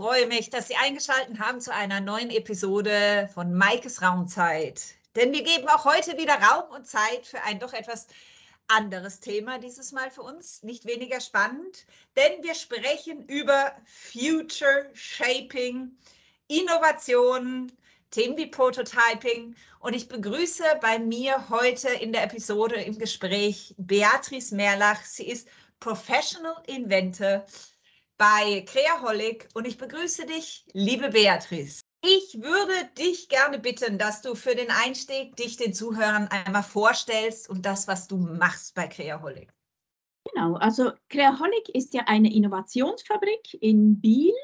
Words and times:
freue 0.00 0.26
mich, 0.28 0.48
dass 0.48 0.66
Sie 0.66 0.76
eingeschaltet 0.76 1.38
haben 1.40 1.60
zu 1.60 1.74
einer 1.74 2.00
neuen 2.00 2.30
Episode 2.30 3.28
von 3.34 3.52
Maikes 3.52 4.00
Raumzeit. 4.00 4.94
Denn 5.14 5.30
wir 5.30 5.42
geben 5.42 5.68
auch 5.68 5.84
heute 5.84 6.16
wieder 6.16 6.40
Raum 6.40 6.70
und 6.70 6.86
Zeit 6.86 7.26
für 7.26 7.42
ein 7.42 7.58
doch 7.58 7.74
etwas 7.74 8.06
anderes 8.66 9.20
Thema 9.20 9.58
dieses 9.58 9.92
Mal 9.92 10.10
für 10.10 10.22
uns, 10.22 10.62
nicht 10.62 10.86
weniger 10.86 11.20
spannend, 11.20 11.84
denn 12.16 12.42
wir 12.42 12.54
sprechen 12.54 13.26
über 13.26 13.72
Future 13.84 14.88
Shaping, 14.94 15.90
Innovationen, 16.48 17.70
Themen 18.10 18.38
wie 18.38 18.46
Prototyping 18.46 19.54
und 19.80 19.94
ich 19.94 20.08
begrüße 20.08 20.64
bei 20.80 20.98
mir 20.98 21.50
heute 21.50 21.88
in 21.90 22.12
der 22.14 22.24
Episode 22.24 22.76
im 22.76 22.98
Gespräch 22.98 23.74
Beatrice 23.76 24.54
Merlach. 24.54 25.04
Sie 25.04 25.28
ist 25.28 25.46
Professional 25.78 26.56
Inventor 26.66 27.44
bei 28.20 28.66
Creaholic 28.66 29.48
und 29.54 29.66
ich 29.66 29.78
begrüße 29.78 30.26
dich, 30.26 30.66
liebe 30.74 31.08
Beatrice. 31.08 31.80
Ich 32.04 32.38
würde 32.42 32.74
dich 32.98 33.30
gerne 33.30 33.58
bitten, 33.58 33.96
dass 33.96 34.20
du 34.20 34.34
für 34.34 34.54
den 34.54 34.68
Einstieg 34.84 35.36
dich 35.36 35.56
den 35.56 35.72
Zuhörern 35.72 36.28
einmal 36.28 36.62
vorstellst 36.62 37.48
und 37.48 37.64
das, 37.64 37.88
was 37.88 38.08
du 38.08 38.18
machst 38.18 38.74
bei 38.74 38.88
Creaholic. 38.88 39.48
Genau, 40.30 40.56
also 40.56 40.92
Creaholic 41.08 41.70
ist 41.70 41.94
ja 41.94 42.02
eine 42.08 42.30
Innovationsfabrik 42.30 43.54
in 43.62 43.98
Biel 44.02 44.34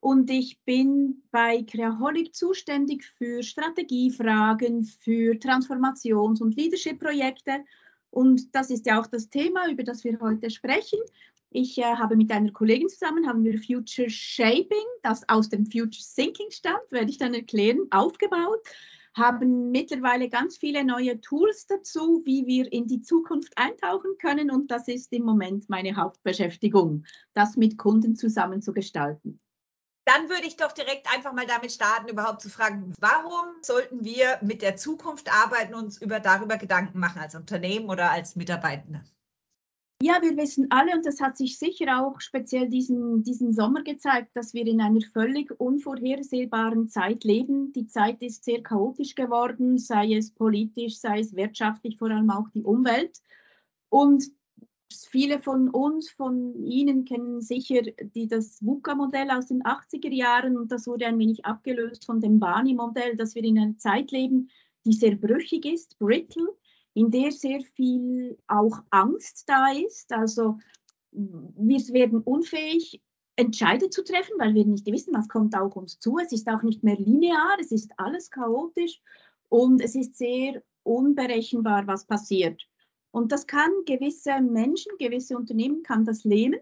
und 0.00 0.30
ich 0.30 0.58
bin 0.64 1.22
bei 1.30 1.62
Creaholic 1.64 2.34
zuständig 2.34 3.04
für 3.18 3.42
Strategiefragen, 3.42 4.84
für 4.84 5.34
Transformations- 5.38 6.40
und 6.40 6.56
Leadership-Projekte. 6.56 7.62
Und 8.08 8.54
das 8.54 8.70
ist 8.70 8.86
ja 8.86 8.98
auch 8.98 9.06
das 9.06 9.28
Thema, 9.28 9.68
über 9.68 9.82
das 9.82 10.02
wir 10.02 10.18
heute 10.18 10.48
sprechen. 10.48 10.98
Ich 11.50 11.78
äh, 11.78 11.82
habe 11.84 12.16
mit 12.16 12.30
einer 12.30 12.52
Kollegin 12.52 12.88
zusammen, 12.88 13.26
haben 13.26 13.42
wir 13.42 13.58
Future 13.58 14.10
Shaping, 14.10 14.84
das 15.02 15.26
aus 15.28 15.48
dem 15.48 15.64
Future 15.64 16.04
Thinking 16.14 16.50
stammt, 16.50 16.90
werde 16.90 17.10
ich 17.10 17.16
dann 17.16 17.32
erklären, 17.32 17.86
aufgebaut, 17.90 18.60
haben 19.14 19.70
mittlerweile 19.70 20.28
ganz 20.28 20.58
viele 20.58 20.84
neue 20.84 21.20
Tools 21.20 21.66
dazu, 21.66 22.22
wie 22.26 22.46
wir 22.46 22.70
in 22.70 22.86
die 22.86 23.00
Zukunft 23.00 23.56
eintauchen 23.56 24.16
können 24.20 24.50
und 24.50 24.70
das 24.70 24.88
ist 24.88 25.10
im 25.12 25.24
Moment 25.24 25.70
meine 25.70 25.96
Hauptbeschäftigung, 25.96 27.04
das 27.32 27.56
mit 27.56 27.78
Kunden 27.78 28.14
zusammen 28.14 28.60
zu 28.60 28.74
gestalten. 28.74 29.40
Dann 30.04 30.28
würde 30.28 30.46
ich 30.46 30.56
doch 30.56 30.72
direkt 30.72 31.12
einfach 31.14 31.32
mal 31.32 31.46
damit 31.46 31.72
starten, 31.72 32.08
überhaupt 32.08 32.42
zu 32.42 32.50
fragen, 32.50 32.92
warum 32.98 33.46
sollten 33.62 34.04
wir 34.04 34.38
mit 34.42 34.62
der 34.62 34.76
Zukunft 34.76 35.30
arbeiten 35.32 35.74
und 35.74 35.84
uns 35.84 36.00
über, 36.00 36.20
darüber 36.20 36.58
Gedanken 36.58 36.98
machen 36.98 37.20
als 37.20 37.34
Unternehmen 37.34 37.88
oder 37.88 38.10
als 38.10 38.36
Mitarbeitende? 38.36 39.02
Ja, 40.00 40.22
wir 40.22 40.36
wissen 40.36 40.68
alle, 40.70 40.94
und 40.94 41.04
das 41.04 41.20
hat 41.20 41.36
sich 41.36 41.58
sicher 41.58 42.00
auch 42.00 42.20
speziell 42.20 42.68
diesen, 42.68 43.24
diesen 43.24 43.52
Sommer 43.52 43.82
gezeigt, 43.82 44.30
dass 44.36 44.54
wir 44.54 44.64
in 44.64 44.80
einer 44.80 45.00
völlig 45.12 45.50
unvorhersehbaren 45.58 46.88
Zeit 46.88 47.24
leben. 47.24 47.72
Die 47.72 47.88
Zeit 47.88 48.22
ist 48.22 48.44
sehr 48.44 48.62
chaotisch 48.62 49.16
geworden, 49.16 49.76
sei 49.76 50.14
es 50.14 50.30
politisch, 50.30 50.98
sei 50.98 51.18
es 51.18 51.34
wirtschaftlich, 51.34 51.98
vor 51.98 52.10
allem 52.10 52.30
auch 52.30 52.48
die 52.50 52.62
Umwelt. 52.62 53.20
Und 53.88 54.24
viele 55.10 55.40
von 55.42 55.68
uns, 55.68 56.10
von 56.10 56.54
Ihnen 56.64 57.04
kennen 57.04 57.40
sicher 57.40 57.82
die, 58.14 58.28
das 58.28 58.64
VUCA-Modell 58.64 59.32
aus 59.32 59.46
den 59.46 59.64
80er 59.64 60.14
Jahren 60.14 60.56
und 60.56 60.70
das 60.70 60.86
wurde 60.86 61.06
ein 61.06 61.18
wenig 61.18 61.44
abgelöst 61.44 62.04
von 62.06 62.20
dem 62.20 62.38
Bani-Modell, 62.38 63.16
dass 63.16 63.34
wir 63.34 63.42
in 63.42 63.58
einer 63.58 63.78
Zeit 63.78 64.12
leben, 64.12 64.48
die 64.84 64.92
sehr 64.92 65.16
brüchig 65.16 65.66
ist, 65.66 65.98
brittle 65.98 66.56
in 66.98 67.12
der 67.12 67.30
sehr 67.30 67.60
viel 67.60 68.36
auch 68.48 68.80
Angst 68.90 69.44
da 69.48 69.70
ist. 69.70 70.12
Also 70.12 70.58
wir 71.12 71.78
werden 71.94 72.20
unfähig, 72.22 73.00
Entscheide 73.36 73.88
zu 73.88 74.02
treffen, 74.02 74.34
weil 74.38 74.54
wir 74.54 74.64
nicht 74.64 74.84
wissen, 74.86 75.14
was 75.14 75.28
kommt 75.28 75.54
auch 75.54 75.76
uns 75.76 76.00
zu. 76.00 76.18
Es 76.18 76.32
ist 76.32 76.48
auch 76.48 76.62
nicht 76.62 76.82
mehr 76.82 76.96
linear, 76.96 77.56
es 77.60 77.70
ist 77.70 77.92
alles 77.96 78.32
chaotisch 78.32 79.00
und 79.48 79.80
es 79.80 79.94
ist 79.94 80.16
sehr 80.16 80.60
unberechenbar, 80.82 81.86
was 81.86 82.04
passiert. 82.04 82.66
Und 83.12 83.30
das 83.30 83.46
kann 83.46 83.70
gewisse 83.86 84.40
Menschen, 84.40 84.90
gewisse 84.98 85.36
Unternehmen 85.36 85.84
kann 85.84 86.04
das 86.04 86.24
lähmen. 86.24 86.58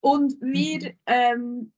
Und 0.00 0.40
wir 0.40 0.92
mhm. 0.92 0.96
ähm, 1.06 1.72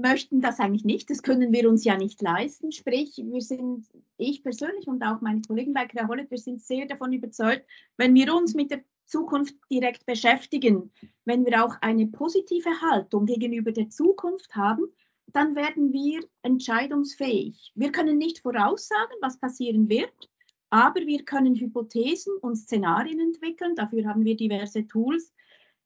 möchten 0.00 0.40
das 0.40 0.60
eigentlich 0.60 0.84
nicht. 0.84 1.10
Das 1.10 1.22
können 1.22 1.52
wir 1.52 1.68
uns 1.68 1.84
ja 1.84 1.96
nicht 1.96 2.22
leisten. 2.22 2.72
Sprich, 2.72 3.16
wir 3.16 3.40
sind, 3.40 3.86
ich 4.16 4.42
persönlich 4.42 4.86
und 4.86 5.02
auch 5.02 5.20
meine 5.20 5.42
Kollegen 5.42 5.72
bei 5.72 5.86
Creaholic, 5.86 6.30
wir 6.30 6.38
sind 6.38 6.62
sehr 6.62 6.86
davon 6.86 7.12
überzeugt, 7.12 7.66
wenn 7.96 8.14
wir 8.14 8.34
uns 8.34 8.54
mit 8.54 8.70
der 8.70 8.82
Zukunft 9.06 9.54
direkt 9.70 10.06
beschäftigen, 10.06 10.90
wenn 11.24 11.44
wir 11.44 11.64
auch 11.64 11.76
eine 11.80 12.06
positive 12.06 12.80
Haltung 12.80 13.26
gegenüber 13.26 13.72
der 13.72 13.90
Zukunft 13.90 14.54
haben, 14.54 14.84
dann 15.26 15.56
werden 15.56 15.92
wir 15.92 16.20
entscheidungsfähig. 16.42 17.72
Wir 17.74 17.92
können 17.92 18.18
nicht 18.18 18.40
voraussagen, 18.40 19.16
was 19.20 19.38
passieren 19.38 19.88
wird, 19.88 20.30
aber 20.70 21.00
wir 21.06 21.24
können 21.24 21.54
Hypothesen 21.54 22.36
und 22.40 22.56
Szenarien 22.56 23.20
entwickeln. 23.20 23.74
Dafür 23.74 24.06
haben 24.06 24.24
wir 24.24 24.36
diverse 24.36 24.86
Tools, 24.86 25.32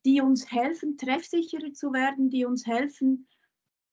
die 0.04 0.20
uns 0.20 0.50
helfen, 0.50 0.96
treffsicherer 0.96 1.72
zu 1.72 1.92
werden, 1.92 2.30
die 2.30 2.44
uns 2.44 2.66
helfen, 2.66 3.26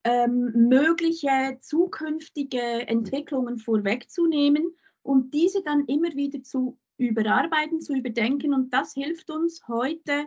ähm, 0.06 0.68
mögliche 0.68 1.58
zukünftige 1.60 2.86
Entwicklungen 2.86 3.58
vorwegzunehmen 3.58 4.64
und 5.02 5.34
diese 5.34 5.64
dann 5.64 5.84
immer 5.86 6.14
wieder 6.14 6.44
zu 6.44 6.78
überarbeiten, 6.96 7.80
zu 7.80 7.92
überdenken. 7.92 8.54
Und 8.54 8.72
das 8.72 8.94
hilft 8.94 9.30
uns 9.30 9.66
heute, 9.66 10.26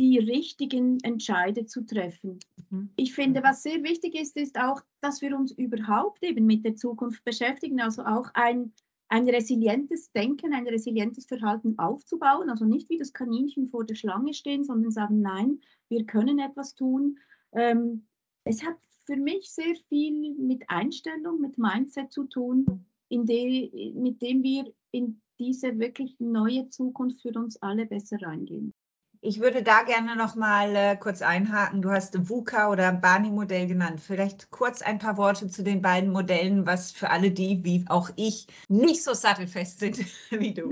die 0.00 0.18
richtigen 0.18 1.00
Entscheide 1.02 1.66
zu 1.66 1.84
treffen. 1.84 2.38
Mhm. 2.70 2.90
Ich 2.94 3.12
finde, 3.12 3.40
mhm. 3.40 3.44
was 3.44 3.64
sehr 3.64 3.82
wichtig 3.82 4.14
ist, 4.14 4.36
ist 4.36 4.56
auch, 4.56 4.80
dass 5.00 5.20
wir 5.20 5.36
uns 5.36 5.50
überhaupt 5.50 6.22
eben 6.22 6.46
mit 6.46 6.64
der 6.64 6.76
Zukunft 6.76 7.24
beschäftigen, 7.24 7.80
also 7.80 8.04
auch 8.04 8.30
ein, 8.34 8.72
ein 9.08 9.28
resilientes 9.28 10.12
Denken, 10.12 10.54
ein 10.54 10.68
resilientes 10.68 11.26
Verhalten 11.26 11.76
aufzubauen, 11.76 12.50
also 12.50 12.66
nicht 12.66 12.88
wie 12.88 12.98
das 12.98 13.12
Kaninchen 13.12 13.66
vor 13.66 13.84
der 13.84 13.96
Schlange 13.96 14.32
stehen, 14.32 14.62
sondern 14.62 14.92
sagen, 14.92 15.22
nein, 15.22 15.60
wir 15.88 16.06
können 16.06 16.38
etwas 16.38 16.76
tun. 16.76 17.18
Ähm, 17.52 18.06
es 18.44 18.64
hat 18.64 18.76
für 19.12 19.20
mich 19.20 19.50
sehr 19.52 19.74
viel 19.88 20.34
mit 20.38 20.62
Einstellung, 20.68 21.40
mit 21.40 21.58
Mindset 21.58 22.10
zu 22.10 22.24
tun, 22.24 22.86
de, 23.10 23.92
mit 23.92 24.22
dem 24.22 24.42
wir 24.42 24.72
in 24.90 25.20
diese 25.38 25.78
wirklich 25.78 26.16
neue 26.18 26.68
Zukunft 26.70 27.20
für 27.20 27.32
uns 27.38 27.60
alle 27.60 27.84
besser 27.84 28.16
reingehen. 28.22 28.72
Ich 29.20 29.38
würde 29.38 29.62
da 29.62 29.82
gerne 29.82 30.16
noch 30.16 30.34
mal 30.34 30.74
äh, 30.74 30.96
kurz 30.96 31.20
einhaken. 31.20 31.82
Du 31.82 31.90
hast 31.90 32.28
VUCA 32.28 32.70
oder 32.70 32.90
Bani-Modell 32.92 33.66
genannt. 33.66 34.00
Vielleicht 34.00 34.50
kurz 34.50 34.82
ein 34.82 34.98
paar 34.98 35.16
Worte 35.16 35.46
zu 35.48 35.62
den 35.62 35.82
beiden 35.82 36.10
Modellen, 36.10 36.66
was 36.66 36.90
für 36.90 37.10
alle 37.10 37.30
die, 37.30 37.62
wie 37.64 37.84
auch 37.88 38.10
ich, 38.16 38.46
nicht 38.68 39.04
so 39.04 39.12
sattelfest 39.12 39.78
sind 39.78 39.98
wie 40.30 40.54
du. 40.54 40.70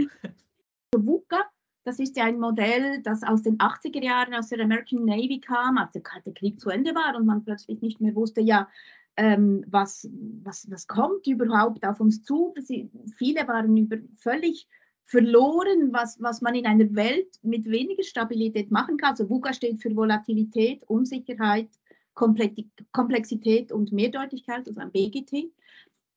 VUCA 0.97 1.45
das 1.84 1.98
ist 1.98 2.16
ja 2.16 2.24
ein 2.24 2.38
Modell, 2.38 3.00
das 3.02 3.22
aus 3.22 3.42
den 3.42 3.58
80er 3.58 4.02
Jahren 4.02 4.34
aus 4.34 4.48
der 4.48 4.60
American 4.60 5.04
Navy 5.04 5.41
kam, 5.41 5.78
als 5.78 5.92
der 5.92 6.02
Kalte 6.02 6.32
Krieg 6.32 6.60
zu 6.60 6.70
Ende 6.70 6.94
war 6.94 7.16
und 7.16 7.26
man 7.26 7.44
plötzlich 7.44 7.80
nicht 7.80 8.00
mehr 8.00 8.14
wusste, 8.14 8.41
ja, 8.41 8.68
ähm, 9.16 9.64
was, 9.66 10.08
was, 10.42 10.70
was 10.70 10.86
kommt 10.86 11.26
überhaupt 11.26 11.84
auf 11.86 12.00
uns 12.00 12.22
zu. 12.22 12.54
Sie, 12.58 12.91
viele 13.16 13.46
waren 13.48 13.76
über, 13.76 13.96
völlig 14.16 14.68
verloren, 15.04 15.92
was, 15.92 16.20
was 16.22 16.41
man 16.41 16.54
in 16.54 16.66
einer 16.66 16.94
Welt 16.94 17.38
mit 17.42 17.64
weniger 17.68 18.04
Stabilität 18.04 18.70
machen 18.70 18.97
kann. 18.97 19.10
Also 19.10 19.28
VUCA 19.28 19.52
steht 19.52 19.80
für 19.82 19.94
Volatilität, 19.97 20.84
Unsicherheit, 20.84 21.68
Komplexität 22.14 23.72
und 23.72 23.92
Mehrdeutigkeit, 23.92 24.68
also 24.68 24.80
ein 24.80 24.92
BGT. 24.92 25.52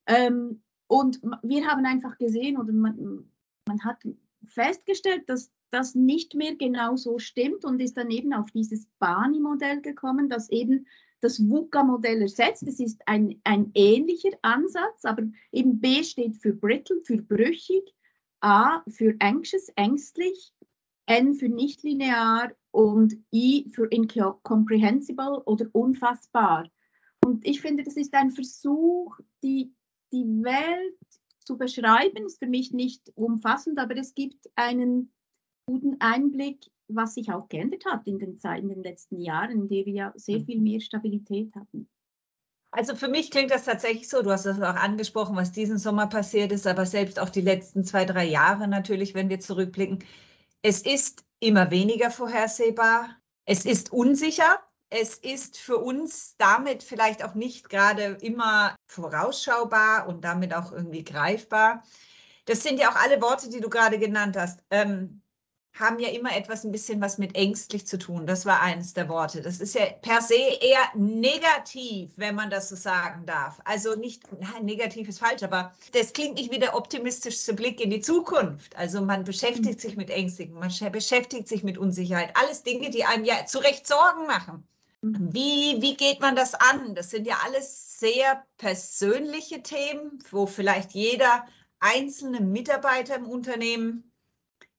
Ähm, 0.05 0.61
und 0.87 1.19
wir 1.41 1.65
haben 1.67 1.85
einfach 1.85 2.17
gesehen 2.17 2.57
oder 2.57 2.71
man, 2.71 3.25
man 3.67 3.83
hat 3.83 3.97
festgestellt, 4.47 5.23
dass 5.27 5.51
das 5.71 5.95
nicht 5.95 6.35
mehr 6.35 6.55
genau 6.55 6.95
so 6.95 7.17
stimmt 7.17 7.65
und 7.65 7.81
ist 7.81 7.97
dann 7.97 8.11
eben 8.11 8.33
auf 8.33 8.51
dieses 8.51 8.87
Bani-Modell 8.99 9.81
gekommen, 9.81 10.29
das 10.29 10.49
eben 10.49 10.85
das 11.19 11.39
VUCA-Modell 11.39 12.21
ersetzt. 12.21 12.63
Es 12.63 12.79
ist 12.79 13.01
ein, 13.07 13.39
ein 13.43 13.71
ähnlicher 13.73 14.37
Ansatz, 14.41 15.05
aber 15.05 15.23
eben 15.51 15.79
B 15.79 16.03
steht 16.03 16.37
für 16.37 16.53
brittle, 16.53 17.01
für 17.03 17.17
brüchig, 17.17 17.93
A 18.41 18.83
für 18.89 19.15
anxious, 19.19 19.69
ängstlich, 19.75 20.53
N 21.05 21.33
für 21.33 21.49
nicht 21.49 21.83
linear 21.83 22.51
und 22.71 23.15
I 23.33 23.69
für 23.73 23.87
incomprehensible 23.87 25.41
oder 25.45 25.67
unfassbar. 25.71 26.69
Und 27.23 27.45
ich 27.47 27.61
finde, 27.61 27.83
das 27.83 27.95
ist 27.95 28.13
ein 28.13 28.31
Versuch, 28.31 29.17
die, 29.43 29.73
die 30.11 30.25
Welt 30.43 30.97
zu 31.43 31.57
beschreiben, 31.57 32.25
ist 32.25 32.39
für 32.39 32.47
mich 32.47 32.71
nicht 32.71 33.11
umfassend, 33.15 33.79
aber 33.79 33.95
es 33.97 34.13
gibt 34.13 34.49
einen 34.55 35.13
guten 35.65 35.99
Einblick, 35.99 36.65
was 36.87 37.15
sich 37.15 37.31
auch 37.31 37.47
geändert 37.49 37.85
hat 37.85 38.05
in 38.07 38.19
den, 38.19 38.37
Zeiten, 38.39 38.69
in 38.69 38.75
den 38.75 38.83
letzten 38.83 39.19
Jahren, 39.19 39.51
in 39.51 39.67
denen 39.67 39.85
wir 39.85 39.93
ja 39.93 40.13
sehr 40.15 40.41
viel 40.41 40.59
mehr 40.59 40.81
Stabilität 40.81 41.53
hatten. 41.55 41.89
Also 42.71 42.95
für 42.95 43.07
mich 43.07 43.29
klingt 43.29 43.51
das 43.51 43.65
tatsächlich 43.65 44.09
so, 44.09 44.23
du 44.23 44.31
hast 44.31 44.47
das 44.47 44.59
auch 44.59 44.75
angesprochen, 44.75 45.35
was 45.35 45.51
diesen 45.51 45.77
Sommer 45.77 46.07
passiert 46.07 46.51
ist, 46.51 46.65
aber 46.65 46.87
selbst 46.87 47.19
auch 47.19 47.29
die 47.29 47.41
letzten 47.41 47.83
zwei, 47.83 48.03
drei 48.03 48.25
Jahre 48.25 48.67
natürlich, 48.67 49.13
wenn 49.13 49.29
wir 49.29 49.39
zurückblicken. 49.39 50.03
Es 50.63 50.81
ist 50.81 51.23
immer 51.39 51.69
weniger 51.69 52.09
vorhersehbar, 52.09 53.09
es 53.45 53.65
ist 53.65 53.93
unsicher, 53.93 54.59
es 54.93 55.15
ist 55.15 55.57
für 55.57 55.77
uns 55.77 56.35
damit 56.37 56.83
vielleicht 56.83 57.23
auch 57.23 57.33
nicht 57.33 57.69
gerade 57.69 58.17
immer 58.21 58.75
vorausschaubar 58.87 60.07
und 60.07 60.23
damit 60.23 60.53
auch 60.53 60.71
irgendwie 60.71 61.03
greifbar. 61.03 61.83
Das 62.45 62.61
sind 62.61 62.79
ja 62.79 62.91
auch 62.91 62.95
alle 62.95 63.21
Worte, 63.21 63.49
die 63.49 63.59
du 63.59 63.69
gerade 63.69 63.97
genannt 63.97 64.37
hast. 64.37 64.63
Ähm, 64.69 65.21
haben 65.73 65.97
ja 65.99 66.09
immer 66.09 66.35
etwas 66.35 66.63
ein 66.63 66.71
bisschen 66.71 67.01
was 67.01 67.17
mit 67.17 67.35
ängstlich 67.35 67.87
zu 67.87 67.97
tun. 67.97 68.27
Das 68.27 68.45
war 68.45 68.61
eines 68.61 68.93
der 68.93 69.09
Worte. 69.09 69.41
Das 69.41 69.59
ist 69.59 69.73
ja 69.73 69.85
per 70.01 70.21
se 70.21 70.35
eher 70.35 70.91
negativ, 70.95 72.11
wenn 72.15 72.35
man 72.35 72.51
das 72.51 72.69
so 72.69 72.75
sagen 72.75 73.25
darf. 73.25 73.59
Also 73.65 73.95
nicht, 73.95 74.23
nein, 74.39 74.65
negativ 74.65 75.09
ist 75.09 75.19
falsch, 75.19 75.41
aber 75.41 75.73
das 75.93 76.13
klingt 76.13 76.35
nicht 76.35 76.51
wie 76.51 76.59
der 76.59 76.75
optimistischste 76.75 77.55
Blick 77.55 77.81
in 77.81 77.89
die 77.89 78.01
Zukunft. 78.01 78.75
Also 78.75 79.01
man 79.01 79.23
beschäftigt 79.23 79.81
sich 79.81 79.97
mit 79.97 80.11
Ängstigen, 80.11 80.53
man 80.53 80.71
beschäftigt 80.91 81.47
sich 81.47 81.63
mit 81.63 81.79
Unsicherheit. 81.79 82.37
Alles 82.37 82.61
Dinge, 82.61 82.91
die 82.91 83.05
einem 83.05 83.25
ja 83.25 83.45
zu 83.47 83.57
Recht 83.57 83.87
Sorgen 83.87 84.27
machen. 84.27 84.67
Wie, 85.05 85.81
wie 85.81 85.97
geht 85.97 86.21
man 86.21 86.33
das 86.33 86.53
an? 86.55 86.95
Das 86.95 87.09
sind 87.09 87.27
ja 87.27 87.39
alles 87.43 87.99
sehr 87.99 88.45
persönliche 88.55 89.61
Themen, 89.61 90.19
wo 90.31 90.45
vielleicht 90.45 90.93
jeder 90.93 91.45
einzelne 91.81 92.39
Mitarbeiter 92.39 93.17
im 93.17 93.27
Unternehmen 93.27 94.13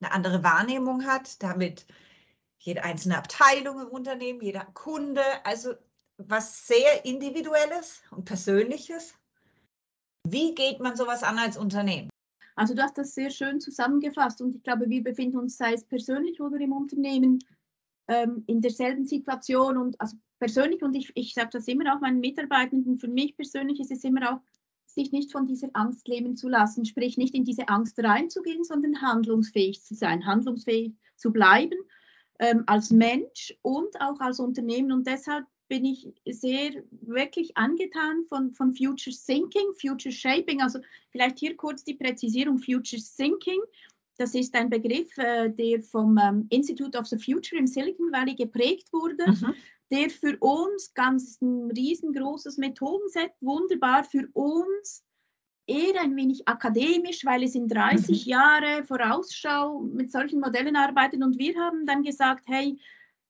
eine 0.01 0.13
andere 0.13 0.43
Wahrnehmung 0.43 1.05
hat, 1.05 1.43
damit 1.43 1.87
jede 2.59 2.85
einzelne 2.85 3.19
Abteilung 3.19 3.83
im 3.83 3.89
Unternehmen, 3.89 4.41
jeder 4.41 4.65
Kunde, 4.73 5.21
also 5.45 5.75
was 6.17 6.67
sehr 6.67 7.05
Individuelles 7.05 8.03
und 8.11 8.25
Persönliches. 8.25 9.15
Wie 10.27 10.55
geht 10.55 10.81
man 10.81 10.97
sowas 10.97 11.23
an 11.23 11.39
als 11.39 11.59
Unternehmen? 11.59 12.09
Also 12.57 12.73
du 12.73 12.83
hast 12.83 12.97
das 12.97 13.15
sehr 13.15 13.29
schön 13.29 13.61
zusammengefasst 13.61 14.41
und 14.41 14.55
ich 14.55 14.63
glaube, 14.63 14.89
wir 14.89 15.03
befinden 15.03 15.37
uns, 15.37 15.59
sei 15.59 15.75
es 15.75 15.85
persönlich 15.85 16.41
oder 16.41 16.59
im 16.59 16.73
Unternehmen, 16.73 17.41
ähm, 18.09 18.45
in 18.47 18.61
derselben 18.61 19.05
Situation 19.05 19.77
und 19.77 20.01
also 20.01 20.17
persönlich 20.39 20.83
und 20.83 20.95
ich, 20.95 21.13
ich 21.15 21.35
sage 21.35 21.51
das 21.53 21.69
immer 21.69 21.95
auch 21.95 22.01
meinen 22.01 22.21
Mitarbeitenden, 22.21 22.99
für 22.99 23.09
mich 23.09 23.37
persönlich 23.37 23.81
ist 23.81 23.91
es 23.91 24.05
immer 24.05 24.35
auch 24.35 24.41
sich 24.87 25.11
nicht 25.13 25.33
von 25.33 25.47
dieser 25.47 25.69
Angst 25.73 26.07
lähmen 26.09 26.37
zu 26.37 26.49
lassen, 26.49 26.85
sprich 26.85 27.17
nicht 27.17 27.35
in 27.35 27.45
diese 27.45 27.69
Angst 27.69 27.99
reinzugehen, 27.99 28.65
sondern 28.65 29.01
handlungsfähig 29.01 29.83
zu 29.83 29.95
sein, 29.95 30.27
handlungsfähig 30.27 30.95
zu 31.17 31.33
bleiben 31.33 31.79
ähm, 32.39 32.65
als 32.67 32.91
Mensch 32.91 33.55
und 33.63 34.01
auch 34.01 34.21
als 34.21 34.41
Unternehmen. 34.41 34.93
Und 34.93 35.07
deshalb 35.07 35.47
bin 35.69 35.85
ich 35.85 36.13
sehr 36.27 36.85
wirklich 36.91 37.57
angetan 37.57 38.25
von, 38.29 38.53
von 38.53 38.75
Future 38.75 39.17
Thinking, 39.17 39.73
Future 39.81 40.13
Shaping. 40.13 40.61
Also 40.61 40.81
vielleicht 41.11 41.39
hier 41.39 41.57
kurz 41.57 41.85
die 41.85 41.95
Präzisierung 41.95 42.59
Future 42.59 43.03
Thinking. 43.17 43.61
Das 44.17 44.35
ist 44.35 44.55
ein 44.55 44.71
Begriff, 44.71 45.17
äh, 45.19 45.51
der 45.51 45.83
vom 45.83 46.19
ähm, 46.19 46.47
Institute 46.51 46.97
of 46.97 47.07
the 47.07 47.19
Future 47.19 47.59
im 47.59 47.67
Silicon 47.67 48.13
Valley 48.13 48.35
geprägt 48.35 48.93
wurde. 48.93 49.31
Mhm 49.31 49.55
der 49.91 50.11
für 50.11 50.37
uns 50.39 50.93
ganz 50.95 51.41
ein 51.41 51.71
riesengroßes 51.71 52.59
Methodenset, 52.59 53.33
wunderbar 53.41 54.05
für 54.05 54.29
uns, 54.33 55.05
eher 55.67 56.01
ein 56.01 56.17
wenig 56.17 56.47
akademisch, 56.47 57.25
weil 57.25 57.43
es 57.43 57.55
in 57.55 57.69
30 57.69 58.27
mhm. 58.27 58.31
Jahre 58.31 58.85
Vorausschau 58.85 59.81
mit 59.81 60.11
solchen 60.11 60.41
Modellen 60.41 60.77
arbeitet 60.77 61.23
und 61.23 61.39
wir 61.39 61.57
haben 61.59 61.87
dann 61.87 62.03
gesagt, 62.03 62.45
hey, 62.49 62.79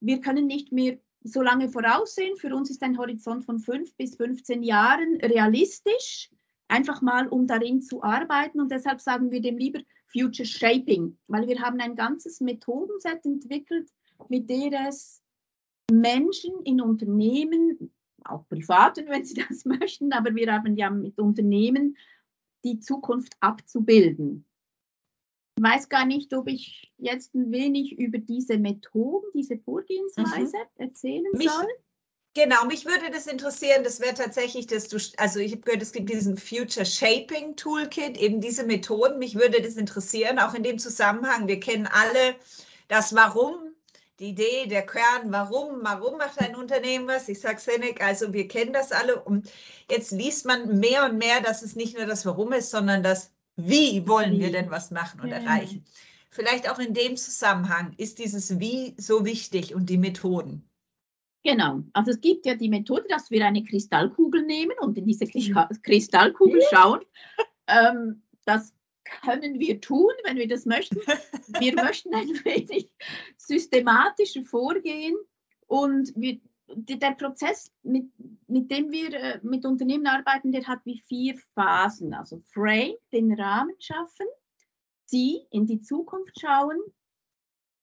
wir 0.00 0.20
können 0.20 0.46
nicht 0.46 0.72
mehr 0.72 0.98
so 1.22 1.42
lange 1.42 1.69
voraussehen. 1.69 2.36
Für 2.36 2.54
uns 2.54 2.70
ist 2.70 2.82
ein 2.82 2.98
Horizont 2.98 3.44
von 3.44 3.58
5 3.58 3.94
bis 3.96 4.16
15 4.16 4.62
Jahren 4.62 5.16
realistisch, 5.22 6.31
einfach 6.69 7.02
mal 7.02 7.28
um 7.28 7.46
darin 7.46 7.82
zu 7.82 8.02
arbeiten 8.02 8.60
und 8.60 8.70
deshalb 8.70 9.00
sagen 9.00 9.31
wir 9.31 9.40
dem 9.40 9.56
lieber 9.56 9.81
Future 10.14 10.46
Shaping, 10.46 11.16
weil 11.26 11.46
wir 11.49 11.61
haben 11.61 11.81
ein 11.81 11.96
ganzes 11.96 12.40
Methodenset 12.40 13.25
entwickelt, 13.25 13.90
mit 14.28 14.49
der 14.49 14.88
es 14.88 15.20
Menschen 15.90 16.55
in 16.64 16.81
Unternehmen, 16.81 17.93
auch 18.25 18.49
Privaten, 18.49 19.06
wenn 19.08 19.25
sie 19.25 19.34
das 19.34 19.64
möchten, 19.64 20.12
aber 20.12 20.34
wir 20.34 20.52
haben 20.52 20.76
ja 20.76 20.88
mit 20.90 21.19
Unternehmen 21.19 21.96
die 22.64 22.78
Zukunft 22.78 23.34
abzubilden. 23.40 24.46
Ich 25.56 25.62
weiß 25.62 25.88
gar 25.88 26.05
nicht, 26.05 26.34
ob 26.34 26.49
ich 26.49 26.93
jetzt 26.99 27.34
ein 27.34 27.52
wenig 27.52 27.99
über 27.99 28.19
diese 28.19 28.58
Methoden, 28.58 29.26
diese 29.34 29.58
Vorgehensweise 29.58 30.56
mhm. 30.56 30.82
erzählen 30.82 31.32
mich, 31.32 31.49
soll. 31.49 31.67
Genau, 32.34 32.64
mich 32.66 32.84
würde 32.84 33.10
das 33.12 33.28
interessieren, 33.28 33.84
das 33.84 34.00
wäre 34.00 34.14
tatsächlich, 34.14 34.66
dass 34.66 34.88
du, 34.88 34.98
also 35.19 35.38
ich 35.38 35.52
habe 35.52 35.62
gehört, 35.62 35.82
es 35.82 35.92
gibt 35.92 36.10
diesen 36.10 36.36
Future 36.36 36.84
Shaping 36.84 37.54
Toolkit, 37.54 38.16
eben 38.16 38.40
diese 38.40 38.64
Methoden, 38.64 39.20
mich 39.20 39.36
würde 39.36 39.62
das 39.62 39.76
interessieren, 39.76 40.40
auch 40.40 40.52
in 40.54 40.64
dem 40.64 40.78
Zusammenhang, 40.81 41.46
wir 41.46 41.60
kennen 41.60 41.86
alle 41.86 42.34
das 42.88 43.14
Warum 43.14 43.75
die 44.20 44.28
Idee, 44.28 44.66
der 44.66 44.86
Kern, 44.86 45.32
warum, 45.32 45.81
warum 45.82 46.19
macht 46.19 46.38
ein 46.40 46.54
Unternehmen 46.54 47.08
was? 47.08 47.28
Ich 47.28 47.40
sage 47.40 47.60
Senek, 47.60 48.00
also 48.00 48.32
wir 48.32 48.46
kennen 48.46 48.72
das 48.72 48.92
alle 48.92 49.20
und 49.20 49.50
jetzt 49.90 50.12
liest 50.12 50.46
man 50.46 50.78
mehr 50.78 51.04
und 51.06 51.19
mehr, 51.19 51.40
dass 51.40 51.62
es 51.62 51.75
nicht 51.75 51.96
nur 51.96 52.06
das 52.06 52.25
Warum 52.25 52.52
ist, 52.52 52.70
sondern 52.70 53.02
das 53.02 53.32
Wie 53.56 54.06
wollen 54.06 54.38
wir 54.38 54.52
denn 54.52 54.70
was 54.70 54.90
machen 54.90 55.20
und 55.20 55.28
ja. 55.28 55.36
erreichen. 55.36 55.84
Vielleicht 56.31 56.69
auch 56.70 56.78
in 56.78 56.94
dem 56.94 57.16
Zusammenhang 57.16 57.94
ist 57.96 58.19
dieses 58.19 58.58
Wie 58.58 58.94
so 58.98 59.25
wichtig 59.25 59.75
und 59.75 59.86
die 59.86 59.98
Methoden. 59.98 60.69
Genau, 61.44 61.82
also 61.93 62.11
es 62.11 62.20
gibt 62.23 62.46
ja 62.46 62.55
die 62.55 62.70
Methode, 62.70 63.05
dass 63.11 63.31
wir 63.31 63.44
eine 63.44 63.62
Kristallkugel 63.62 64.43
nehmen 64.46 64.76
und 64.81 64.96
in 64.96 65.05
diese 65.06 65.26
Kristallkugel 65.26 66.62
schauen. 66.70 67.00
Ähm, 67.67 68.23
das 68.46 68.73
können 69.05 69.61
wir 69.61 69.79
tun, 69.82 70.11
wenn 70.25 70.38
wir 70.38 70.49
das 70.49 70.64
möchten. 70.64 70.96
Wir 71.61 71.75
möchten 71.85 72.14
ein 72.14 72.29
wenig 72.44 72.91
systematischer 73.37 74.43
vorgehen 74.46 75.14
und 75.67 76.14
wir, 76.17 76.41
der 76.69 77.12
Prozess, 77.12 77.70
mit, 77.82 78.06
mit 78.46 78.70
dem 78.70 78.91
wir 78.91 79.12
äh, 79.12 79.41
mit 79.43 79.67
Unternehmen 79.67 80.06
arbeiten, 80.06 80.50
der 80.50 80.67
hat 80.67 80.81
wie 80.87 81.02
vier 81.06 81.37
Phasen. 81.55 82.14
Also 82.14 82.41
Frame, 82.55 82.94
den 83.12 83.32
Rahmen 83.35 83.75
schaffen, 83.81 84.26
Sie 85.05 85.43
in 85.50 85.67
die 85.67 85.82
Zukunft 85.82 86.41
schauen, 86.41 86.81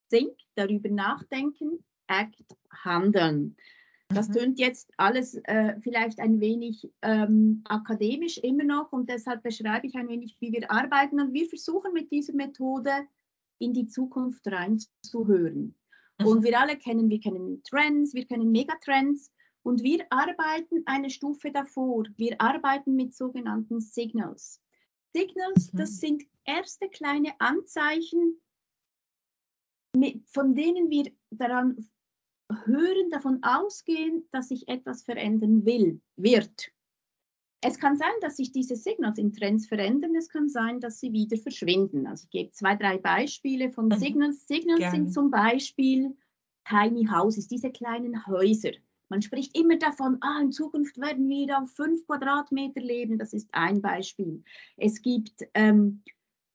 Think, 0.09 0.35
darüber 0.55 0.89
nachdenken, 0.89 1.83
Act, 2.11 2.55
handeln. 2.83 3.55
Das 4.09 4.29
mhm. 4.29 4.33
tönt 4.33 4.59
jetzt 4.59 4.91
alles 4.97 5.35
äh, 5.45 5.79
vielleicht 5.81 6.19
ein 6.19 6.39
wenig 6.39 6.91
ähm, 7.01 7.61
akademisch 7.65 8.37
immer 8.39 8.63
noch 8.63 8.91
und 8.91 9.09
deshalb 9.09 9.43
beschreibe 9.43 9.87
ich 9.87 9.95
ein 9.95 10.09
wenig, 10.09 10.35
wie 10.39 10.51
wir 10.51 10.69
arbeiten 10.69 11.19
und 11.19 11.33
wir 11.33 11.47
versuchen 11.47 11.93
mit 11.93 12.11
dieser 12.11 12.33
Methode 12.33 12.91
in 13.59 13.73
die 13.73 13.87
Zukunft 13.87 14.45
reinzuhören. 14.47 15.75
Mhm. 16.19 16.25
Und 16.25 16.43
wir 16.43 16.59
alle 16.59 16.77
kennen, 16.77 17.09
wir 17.09 17.19
kennen 17.19 17.63
Trends, 17.63 18.13
wir 18.13 18.25
kennen 18.25 18.51
Megatrends 18.51 19.31
und 19.63 19.83
wir 19.83 20.05
arbeiten 20.09 20.83
eine 20.85 21.09
Stufe 21.09 21.51
davor. 21.51 22.05
Wir 22.17 22.35
arbeiten 22.39 22.95
mit 22.95 23.15
sogenannten 23.15 23.79
Signals. 23.79 24.61
Signals, 25.13 25.71
mhm. 25.71 25.77
das 25.77 25.97
sind 25.97 26.23
erste 26.45 26.89
kleine 26.89 27.33
Anzeichen, 27.39 28.41
mit, 29.95 30.27
von 30.29 30.55
denen 30.55 30.89
wir 30.89 31.11
daran 31.31 31.89
hören, 32.65 33.09
davon 33.11 33.39
ausgehen, 33.43 34.27
dass 34.31 34.49
sich 34.49 34.67
etwas 34.67 35.03
verändern 35.03 35.65
will, 35.65 36.01
wird. 36.15 36.71
Es 37.63 37.77
kann 37.77 37.95
sein, 37.95 38.13
dass 38.21 38.37
sich 38.37 38.51
diese 38.51 38.75
Signals 38.75 39.19
in 39.19 39.33
Trends 39.33 39.67
verändern, 39.67 40.15
es 40.15 40.29
kann 40.29 40.49
sein, 40.49 40.79
dass 40.79 40.99
sie 40.99 41.13
wieder 41.13 41.37
verschwinden. 41.37 42.07
Also 42.07 42.23
ich 42.25 42.31
gebe 42.31 42.51
zwei, 42.51 42.75
drei 42.75 42.97
Beispiele 42.97 43.71
von 43.71 43.85
mhm. 43.85 43.93
Signals. 43.93 44.47
Signals 44.47 44.79
Gerne. 44.79 44.95
sind 44.95 45.13
zum 45.13 45.29
Beispiel 45.29 46.17
Tiny 46.67 47.05
Houses, 47.05 47.47
diese 47.47 47.69
kleinen 47.71 48.25
Häuser. 48.25 48.71
Man 49.09 49.21
spricht 49.21 49.57
immer 49.57 49.77
davon, 49.77 50.17
ah, 50.21 50.39
in 50.41 50.51
Zukunft 50.51 50.97
werden 50.97 51.27
wir 51.27 51.59
auf 51.59 51.69
fünf 51.71 52.05
Quadratmeter 52.07 52.81
leben. 52.81 53.19
Das 53.19 53.33
ist 53.33 53.49
ein 53.51 53.81
Beispiel. 53.81 54.43
Es 54.77 55.01
gibt 55.01 55.43
ähm, 55.53 56.01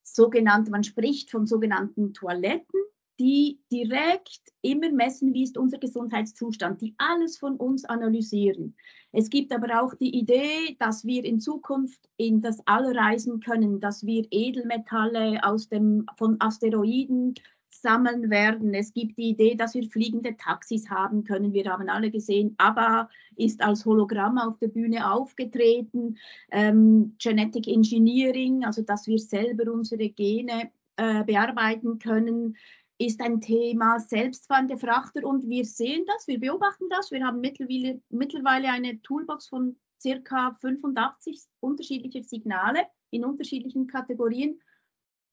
sogenannte, 0.02 0.70
man 0.70 0.82
spricht 0.82 1.30
von 1.30 1.46
sogenannten 1.46 2.14
Toiletten 2.14 2.80
die 3.18 3.60
direkt 3.72 4.40
immer 4.62 4.90
messen, 4.90 5.32
wie 5.32 5.44
ist 5.44 5.56
unser 5.56 5.78
Gesundheitszustand, 5.78 6.80
die 6.80 6.94
alles 6.98 7.38
von 7.38 7.56
uns 7.56 7.84
analysieren. 7.84 8.74
Es 9.12 9.30
gibt 9.30 9.52
aber 9.52 9.82
auch 9.82 9.94
die 9.94 10.14
Idee, 10.18 10.76
dass 10.78 11.04
wir 11.04 11.24
in 11.24 11.40
Zukunft 11.40 12.00
in 12.16 12.42
das 12.42 12.60
All 12.66 12.96
reisen 12.96 13.40
können, 13.40 13.80
dass 13.80 14.04
wir 14.04 14.26
Edelmetalle 14.30 15.40
aus 15.42 15.68
dem, 15.68 16.06
von 16.16 16.36
Asteroiden 16.40 17.34
sammeln 17.70 18.30
werden. 18.30 18.74
Es 18.74 18.92
gibt 18.92 19.18
die 19.18 19.30
Idee, 19.30 19.54
dass 19.54 19.74
wir 19.74 19.88
fliegende 19.88 20.36
Taxis 20.36 20.88
haben 20.90 21.24
können. 21.24 21.52
Wir 21.52 21.70
haben 21.70 21.88
alle 21.88 22.10
gesehen, 22.10 22.54
ABBA 22.58 23.08
ist 23.36 23.62
als 23.62 23.84
Hologramm 23.84 24.38
auf 24.38 24.58
der 24.58 24.68
Bühne 24.68 25.10
aufgetreten. 25.10 26.16
Ähm, 26.50 27.14
Genetic 27.18 27.68
Engineering, 27.68 28.64
also 28.64 28.82
dass 28.82 29.06
wir 29.06 29.18
selber 29.18 29.72
unsere 29.72 30.08
Gene 30.08 30.70
äh, 30.96 31.24
bearbeiten 31.24 31.98
können 31.98 32.56
ist 32.98 33.20
ein 33.20 33.40
Thema 33.40 33.98
selbstfahrende 34.00 34.78
Frachter 34.78 35.24
und 35.24 35.48
wir 35.48 35.64
sehen 35.64 36.04
das, 36.06 36.26
wir 36.26 36.40
beobachten 36.40 36.88
das. 36.88 37.10
Wir 37.10 37.24
haben 37.24 37.40
mittlerweile, 37.40 38.00
mittlerweile 38.08 38.70
eine 38.70 39.00
Toolbox 39.02 39.48
von 39.48 39.76
circa 40.00 40.56
85 40.60 41.42
unterschiedliche 41.60 42.22
Signale 42.22 42.86
in 43.10 43.24
unterschiedlichen 43.24 43.86
Kategorien 43.86 44.60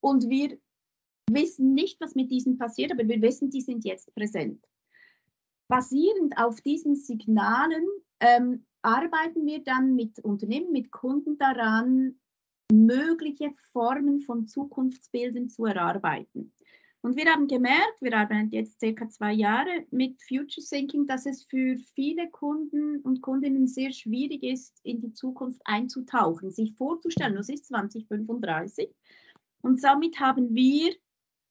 und 0.01 0.29
wir 0.29 0.58
wissen 1.29 1.74
nicht, 1.74 2.01
was 2.01 2.15
mit 2.15 2.32
diesen 2.32 2.58
passiert, 2.58 2.91
aber 2.91 3.08
wir 3.08 3.22
wissen, 3.22 3.50
die 3.50 3.62
sind 3.62 3.86
jetzt 3.86 4.13
präsent. 4.13 4.63
basierend 5.70 6.38
auf 6.38 6.60
diesen 6.62 6.96
Signalen 6.96 7.88
ähm, 8.20 8.65
arbeiten 8.82 9.46
wir 9.46 9.63
dann 9.63 9.96
mit 9.96 10.20
Unternehmen, 10.20 10.72
mit 10.72 10.91
Kunden 10.91 11.38
daran, 11.38 12.20
mögliche 12.72 13.53
Formen 13.72 14.20
von 14.22 14.48
Zukunftsbilden 14.48 15.50
zu 15.50 15.65
erarbeiten. 15.65 16.53
Und 17.03 17.17
wir 17.17 17.25
haben 17.25 17.48
gemerkt, 17.48 18.01
wir 18.01 18.15
arbeiten 18.17 18.50
jetzt 18.51 18.79
circa 18.79 19.10
zwei 19.10 19.33
Jahre 19.33 19.86
mit 19.91 20.22
Future 20.24 20.65
Thinking, 20.65 21.05
dass 21.05 21.25
es 21.25 21.43
für 21.43 21.75
viele 21.95 22.29
Kunden 22.29 23.01
und 23.01 23.22
Kundinnen 23.22 23.67
sehr 23.67 23.91
schwierig 23.91 24.41
ist, 24.41 24.79
in 24.83 25.01
die 25.01 25.12
Zukunft 25.12 25.62
einzutauchen, 25.65 26.50
sich 26.50 26.74
vorzustellen, 26.75 27.38
was 27.38 27.50
ist 27.50 27.65
2035. 27.65 28.89
Und 29.62 29.81
somit 29.81 30.17
haben 30.22 30.55
wir 30.55 30.93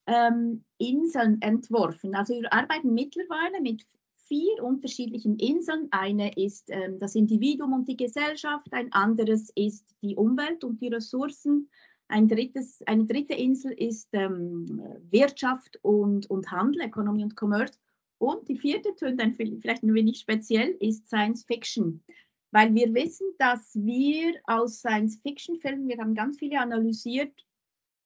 ähm, 0.06 0.64
Inseln 0.78 1.42
entworfen. 1.42 2.14
Also 2.14 2.32
wir 2.32 2.50
arbeiten 2.50 2.94
mittlerweile 2.94 3.61
mit 3.61 3.85
vier 4.26 4.64
unterschiedlichen 4.64 5.37
Inseln. 5.38 5.88
Eine 5.90 6.32
ist 6.35 6.71
ähm, 6.71 6.99
das 6.99 7.14
Individuum 7.14 7.75
und 7.75 7.88
die 7.88 7.99
Gesellschaft, 7.99 8.73
ein 8.73 8.90
anderes 8.92 9.50
ist 9.54 9.85
die 10.00 10.16
Umwelt 10.16 10.64
und 10.64 10.80
die 10.80 10.88
Ressourcen, 10.88 11.68
ein 12.12 12.28
drittes, 12.28 12.83
eine 12.87 13.07
dritte 13.07 13.35
Insel 13.35 13.73
ist 13.73 14.09
ähm, 14.12 14.83
Wirtschaft 15.11 15.78
und, 15.83 16.28
und 16.28 16.50
Handel, 16.50 16.83
Economy 16.83 17.25
und 17.25 17.37
Commerce. 17.40 17.78
Und 18.19 18.49
die 18.49 18.57
vierte, 18.57 18.90
dann 19.16 19.33
vielleicht 19.35 19.83
ein 19.83 19.95
wenig 19.95 20.19
speziell, 20.21 20.76
ist 20.78 21.09
Science 21.09 21.45
Fiction. 21.45 22.04
Weil 22.52 22.75
wir 22.75 22.95
wissen, 22.95 23.26
dass 23.38 23.75
wir 23.75 24.35
aus 24.45 24.78
Science-Fiction-Filmen, 24.78 25.88
wir 25.88 25.99
haben 25.99 26.14
ganz 26.14 26.38
viele 26.38 26.61
analysiert, 26.61 27.33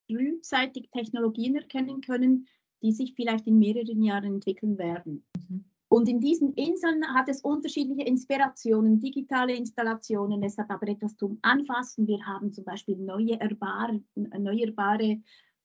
frühzeitig 0.06 0.88
Technologien 0.90 1.56
erkennen 1.56 2.00
können, 2.00 2.46
die 2.82 2.92
sich 2.92 3.14
vielleicht 3.14 3.46
in 3.48 3.58
mehreren 3.58 4.02
Jahren 4.02 4.34
entwickeln 4.36 4.78
werden. 4.78 5.26
Mhm. 5.48 5.64
Und 5.88 6.08
in 6.08 6.20
diesen 6.20 6.52
Inseln 6.54 7.06
hat 7.14 7.28
es 7.28 7.42
unterschiedliche 7.42 8.02
Inspirationen, 8.02 8.98
digitale 8.98 9.54
Installationen, 9.54 10.42
es 10.42 10.58
hat 10.58 10.70
aber 10.70 10.88
etwas 10.88 11.16
zum 11.16 11.38
Anfassen. 11.42 12.08
Wir 12.08 12.24
haben 12.26 12.52
zum 12.52 12.64
Beispiel 12.64 12.96
neue 12.96 13.38
erneuerbare, 13.38 15.22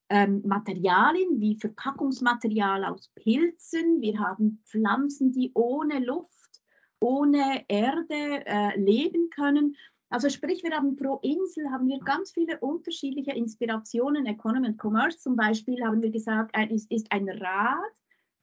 ähm, 0.09 0.41
Materialien 0.45 1.39
wie 1.39 1.55
Verpackungsmaterial 1.55 2.83
aus 2.83 3.09
Pilzen. 3.15 4.01
Wir 4.01 4.19
haben 4.19 4.61
Pflanzen, 4.65 5.31
die 5.31 5.51
ohne 5.55 5.99
Luft, 5.99 6.61
ohne 6.99 7.63
Erde 7.67 8.45
äh, 8.45 8.79
leben 8.79 9.29
können. 9.29 9.75
Also 10.09 10.27
sprich, 10.27 10.63
wir 10.63 10.71
haben 10.71 10.97
pro 10.97 11.19
Insel 11.23 11.71
haben 11.71 11.87
wir 11.87 11.99
ganz 11.99 12.33
viele 12.33 12.59
unterschiedliche 12.59 13.31
Inspirationen. 13.31 14.25
Economy 14.25 14.67
and 14.67 14.77
Commerce 14.77 15.19
zum 15.19 15.37
Beispiel 15.37 15.81
haben 15.83 16.01
wir 16.01 16.11
gesagt, 16.11 16.55
ist, 16.69 16.91
ist 16.91 17.09
ein 17.11 17.29
Rad, 17.29 17.79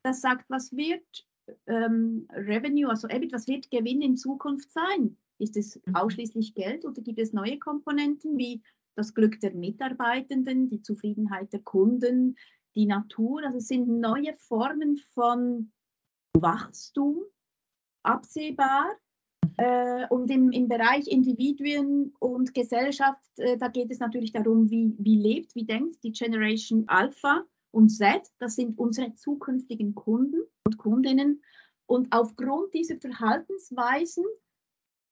das 0.02 0.22
sagt, 0.22 0.46
was 0.48 0.74
wird 0.74 1.27
ähm, 1.66 2.26
Revenue, 2.32 2.88
also 2.88 3.08
EBIT, 3.08 3.32
was 3.32 3.48
wird 3.48 3.70
Gewinn 3.70 4.02
in 4.02 4.16
Zukunft 4.16 4.70
sein? 4.70 5.16
Ist 5.38 5.56
es 5.56 5.80
mhm. 5.86 5.94
ausschließlich 5.94 6.54
Geld 6.54 6.84
oder 6.84 7.00
gibt 7.02 7.18
es 7.18 7.32
neue 7.32 7.58
Komponenten 7.58 8.36
wie 8.38 8.62
das 8.96 9.14
Glück 9.14 9.38
der 9.40 9.54
Mitarbeitenden, 9.54 10.68
die 10.68 10.82
Zufriedenheit 10.82 11.52
der 11.52 11.60
Kunden, 11.60 12.36
die 12.74 12.86
Natur? 12.86 13.42
Also 13.44 13.58
es 13.58 13.68
sind 13.68 13.88
neue 13.88 14.34
Formen 14.36 14.96
von 15.14 15.70
Wachstum 16.34 17.22
absehbar. 18.02 18.86
Äh, 19.56 20.06
und 20.08 20.30
im, 20.30 20.50
im 20.52 20.68
Bereich 20.68 21.08
Individuen 21.08 22.14
und 22.20 22.54
Gesellschaft, 22.54 23.26
äh, 23.38 23.56
da 23.56 23.68
geht 23.68 23.90
es 23.90 23.98
natürlich 23.98 24.32
darum, 24.32 24.70
wie, 24.70 24.94
wie 24.98 25.16
lebt, 25.16 25.54
wie 25.56 25.64
denkt 25.64 26.02
die 26.04 26.12
Generation 26.12 26.84
Alpha 26.86 27.44
und 27.70 27.90
Z, 27.90 28.22
das 28.38 28.56
sind 28.56 28.78
unsere 28.78 29.14
zukünftigen 29.14 29.94
Kunden 29.94 30.42
und 30.64 30.78
Kundinnen. 30.78 31.42
Und 31.86 32.08
aufgrund 32.10 32.74
dieser 32.74 32.98
Verhaltensweisen 32.98 34.24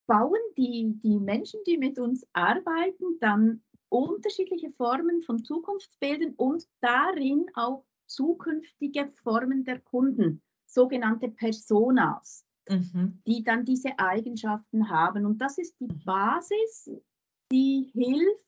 bauen 0.07 0.41
die, 0.57 0.99
die 1.03 1.19
Menschen, 1.19 1.61
die 1.67 1.79
mit 1.79 1.99
uns 1.99 2.27
arbeiten, 2.33 3.19
dann 3.21 3.63
unterschiedliche 3.89 4.71
Formen 4.73 5.23
von 5.23 5.43
Zukunftsbildern 5.45 6.35
und 6.37 6.67
darin 6.81 7.47
auch 7.55 7.85
zukünftige 8.07 9.11
Formen 9.23 9.65
der 9.65 9.81
Kunden, 9.81 10.43
sogenannte 10.67 11.29
Personas, 11.29 12.45
mhm. 12.69 13.21
die 13.27 13.43
dann 13.43 13.65
diese 13.65 13.99
Eigenschaften 13.99 14.89
haben. 14.89 15.27
Und 15.27 15.39
das 15.39 15.59
ist 15.59 15.79
die 15.81 15.89
Basis, 16.05 16.91
die 17.51 17.91
hilft, 17.93 18.45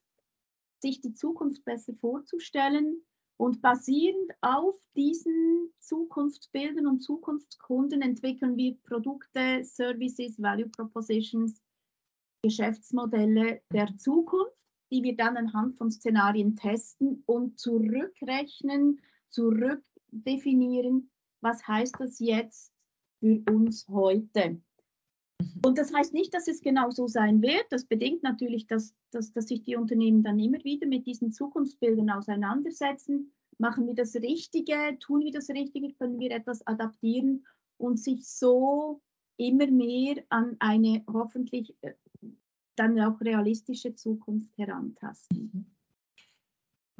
sich 0.80 1.00
die 1.00 1.12
Zukunft 1.12 1.64
besser 1.64 1.94
vorzustellen, 1.94 3.02
und 3.38 3.62
basierend 3.62 4.32
auf 4.40 4.74
diesen 4.96 5.72
Zukunftsbildern 5.78 6.86
und 6.86 7.00
Zukunftskunden 7.00 8.02
entwickeln 8.02 8.56
wir 8.56 8.76
Produkte, 8.82 9.64
Services, 9.64 10.42
Value 10.42 10.68
Propositions, 10.68 11.62
Geschäftsmodelle 12.42 13.62
der 13.72 13.96
Zukunft, 13.96 14.56
die 14.90 15.02
wir 15.02 15.16
dann 15.16 15.36
anhand 15.36 15.76
von 15.76 15.90
Szenarien 15.90 16.56
testen 16.56 17.22
und 17.26 17.58
zurückrechnen, 17.58 19.00
zurückdefinieren, 19.30 21.10
was 21.40 21.66
heißt 21.66 21.96
das 21.98 22.18
jetzt 22.18 22.72
für 23.20 23.42
uns 23.50 23.86
heute. 23.88 24.60
Mhm. 25.40 25.60
Und 25.64 25.78
das 25.78 25.92
heißt 25.92 26.14
nicht, 26.14 26.34
dass 26.34 26.48
es 26.48 26.60
genau 26.60 26.90
so 26.90 27.06
sein 27.06 27.42
wird. 27.42 27.66
Das 27.70 27.84
bedingt 27.84 28.22
natürlich, 28.22 28.66
dass, 28.66 28.94
dass, 29.10 29.32
dass 29.32 29.46
sich 29.46 29.62
die 29.62 29.76
Unternehmen 29.76 30.22
dann 30.22 30.38
immer 30.38 30.62
wieder 30.64 30.86
mit 30.86 31.06
diesen 31.06 31.32
Zukunftsbildern 31.32 32.10
auseinandersetzen. 32.10 33.32
Machen 33.58 33.86
wir 33.86 33.94
das 33.94 34.14
Richtige? 34.14 34.96
Tun 35.00 35.22
wir 35.24 35.32
das 35.32 35.48
Richtige? 35.48 35.92
Können 35.94 36.18
wir 36.18 36.30
etwas 36.30 36.66
adaptieren 36.66 37.46
und 37.76 37.98
sich 37.98 38.28
so 38.28 39.00
immer 39.36 39.66
mehr 39.66 40.22
an 40.28 40.56
eine 40.58 41.04
hoffentlich 41.12 41.76
äh, 41.82 41.94
dann 42.76 43.00
auch 43.00 43.20
realistische 43.20 43.94
Zukunft 43.94 44.56
herantasten? 44.56 45.50
Mhm. 45.52 45.66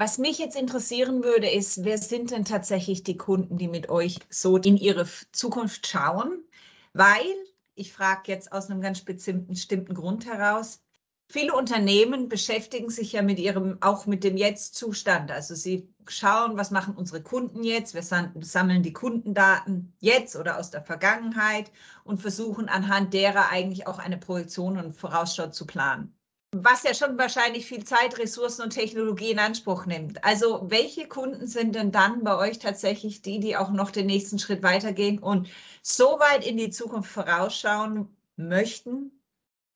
Was 0.00 0.18
mich 0.18 0.38
jetzt 0.38 0.57
interessieren 0.57 1.25
würde, 1.25 1.50
ist, 1.50 1.85
wer 1.85 1.99
sind 1.99 2.30
denn 2.30 2.45
tatsächlich 2.45 3.02
die 3.02 3.16
Kunden, 3.16 3.59
die 3.59 3.66
mit 3.66 3.88
euch 3.88 4.21
so 4.30 4.57
in 4.57 4.76
ihre 4.76 5.09
Zukunft 5.33 5.88
schauen? 5.88 6.45
Weil 6.92 7.35
ich 7.78 7.92
frage 7.92 8.23
jetzt 8.26 8.52
aus 8.52 8.70
einem 8.70 8.80
ganz 8.80 9.00
bestimmten 9.02 9.94
Grund 9.94 10.26
heraus. 10.26 10.82
Viele 11.30 11.54
Unternehmen 11.54 12.28
beschäftigen 12.28 12.90
sich 12.90 13.12
ja 13.12 13.23
mit 13.23 13.38
ihrem, 13.38 13.78
auch 13.82 14.06
mit 14.06 14.25
dem 14.25 14.37
Jetzt-Zustand. 14.37 15.30
Also 15.30 15.54
sie 15.54 15.92
schauen, 16.08 16.56
was 16.56 16.70
machen 16.70 16.97
unsere 16.97 17.23
Kunden 17.23 17.62
jetzt? 17.62 17.94
Wir 17.94 18.02
sammeln 18.02 18.82
die 18.82 18.94
Kundendaten 18.94 19.94
jetzt 20.00 20.37
oder 20.37 20.58
aus 20.58 20.70
der 20.70 20.82
Vergangenheit 20.82 21.70
und 22.04 22.20
versuchen 22.23 22.68
anhand 22.68 23.12
derer 23.14 23.50
eigentlich 23.50 23.87
auch 23.87 23.99
eine 23.99 24.16
Projektion 24.16 24.78
und 24.78 24.94
Vorausschau 24.94 25.49
zu 25.49 25.66
planen 25.66 26.17
was 26.55 26.83
ja 26.83 26.95
schon 26.95 27.19
wahrscheinlich 27.19 27.67
viel 27.67 27.85
Zeit, 27.85 28.19
Ressourcen 28.19 28.62
und 28.62 28.71
Technologie 28.71 29.31
in 29.31 29.38
Anspruch 29.38 29.85
nimmt. 29.85 30.25
Also 30.25 30.71
welche 30.71 31.07
Kunden 31.07 31.47
sind 31.47 31.75
denn 31.75 31.93
dann 31.93 32.25
bei 32.25 32.37
euch 32.37 32.59
tatsächlich 32.59 33.21
die, 33.21 33.38
die 33.38 33.57
auch 33.57 33.71
noch 33.71 33.90
den 33.90 34.07
nächsten 34.07 34.38
Schritt 34.38 34.62
weitergehen 34.62 35.19
und 35.19 35.49
so 35.83 36.19
weit 36.19 36.47
in 36.47 36.57
die 36.57 36.71
Zukunft 36.71 37.11
vorausschauen 37.11 38.09
möchten, 38.37 39.12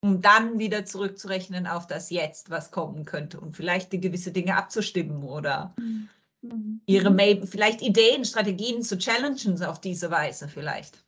um 0.01 0.23
dann 0.23 0.59
wieder 0.59 0.87
zurückzurechnen 0.87 1.67
auf 1.67 1.87
das 1.87 2.11
Jetzt, 2.11 2.49
was 2.49 2.71
kommen 2.71 3.05
könnte 3.05 3.39
und 3.39 3.55
vielleicht 3.55 3.93
die 3.93 4.01
gewisse 4.01 4.33
Dinge 4.33 4.57
abzustimmen 4.57 5.23
oder 5.23 5.75
mhm. 5.79 6.81
ihre 6.87 7.47
vielleicht 7.47 7.83
Ideen, 7.83 8.25
Strategien 8.25 8.83
zu 8.83 8.97
challengen 8.97 9.63
auf 9.63 9.81
diese 9.81 10.11
Weise 10.11 10.49
vielleicht? 10.49 11.05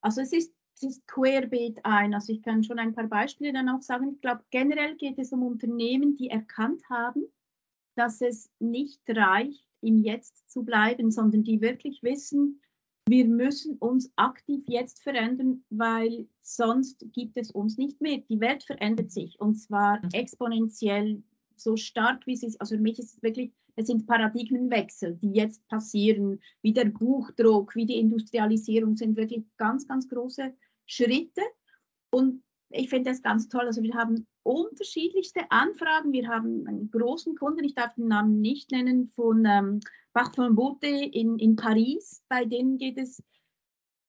Also 0.00 0.20
es 0.20 0.32
ist 0.32 0.55
es 0.76 0.82
ist 0.82 1.06
querbeet 1.08 1.80
ein. 1.84 2.14
Also 2.14 2.32
ich 2.32 2.42
kann 2.42 2.62
schon 2.62 2.78
ein 2.78 2.94
paar 2.94 3.06
Beispiele 3.06 3.52
dann 3.52 3.68
auch 3.70 3.82
sagen. 3.82 4.12
Ich 4.12 4.20
glaube, 4.20 4.44
generell 4.50 4.94
geht 4.96 5.18
es 5.18 5.32
um 5.32 5.42
Unternehmen, 5.42 6.16
die 6.16 6.28
erkannt 6.28 6.82
haben, 6.90 7.24
dass 7.94 8.20
es 8.20 8.50
nicht 8.58 9.00
reicht, 9.08 9.66
im 9.80 10.02
Jetzt 10.02 10.50
zu 10.50 10.64
bleiben, 10.64 11.10
sondern 11.10 11.44
die 11.44 11.60
wirklich 11.60 12.02
wissen, 12.02 12.60
wir 13.08 13.24
müssen 13.24 13.76
uns 13.78 14.10
aktiv 14.16 14.64
jetzt 14.66 15.02
verändern, 15.02 15.64
weil 15.70 16.26
sonst 16.42 17.06
gibt 17.12 17.36
es 17.36 17.52
uns 17.52 17.78
nicht 17.78 18.00
mehr. 18.00 18.18
Die 18.28 18.40
Welt 18.40 18.64
verändert 18.64 19.12
sich 19.12 19.38
und 19.38 19.54
zwar 19.54 20.00
exponentiell 20.12 21.22
so 21.54 21.76
stark, 21.76 22.26
wie 22.26 22.36
sie 22.36 22.46
ist. 22.46 22.60
Also 22.60 22.74
für 22.74 22.82
mich 22.82 22.98
ist 22.98 23.14
es 23.14 23.22
wirklich, 23.22 23.52
es 23.76 23.86
sind 23.86 24.06
Paradigmenwechsel, 24.06 25.16
die 25.22 25.30
jetzt 25.30 25.66
passieren, 25.68 26.40
wie 26.62 26.72
der 26.72 26.86
Buchdruck, 26.86 27.76
wie 27.76 27.86
die 27.86 28.00
Industrialisierung 28.00 28.96
sind 28.96 29.16
wirklich 29.16 29.44
ganz, 29.56 29.86
ganz 29.86 30.08
große 30.08 30.52
Schritte. 30.86 31.42
Und 32.10 32.42
ich 32.70 32.88
finde 32.88 33.10
das 33.10 33.22
ganz 33.22 33.48
toll. 33.48 33.66
Also 33.66 33.82
wir 33.82 33.94
haben 33.94 34.26
unterschiedlichste 34.42 35.50
Anfragen. 35.50 36.12
Wir 36.12 36.28
haben 36.28 36.66
einen 36.66 36.90
großen 36.90 37.36
Kunden, 37.36 37.64
ich 37.64 37.74
darf 37.74 37.94
den 37.94 38.08
Namen 38.08 38.40
nicht 38.40 38.70
nennen, 38.70 39.12
von 39.14 39.44
ähm, 39.44 39.80
Bach 40.12 40.34
von 40.34 40.54
Bote 40.54 40.86
in, 40.86 41.38
in 41.38 41.56
Paris. 41.56 42.22
Bei 42.28 42.44
denen 42.44 42.78
geht 42.78 42.96
es 42.96 43.22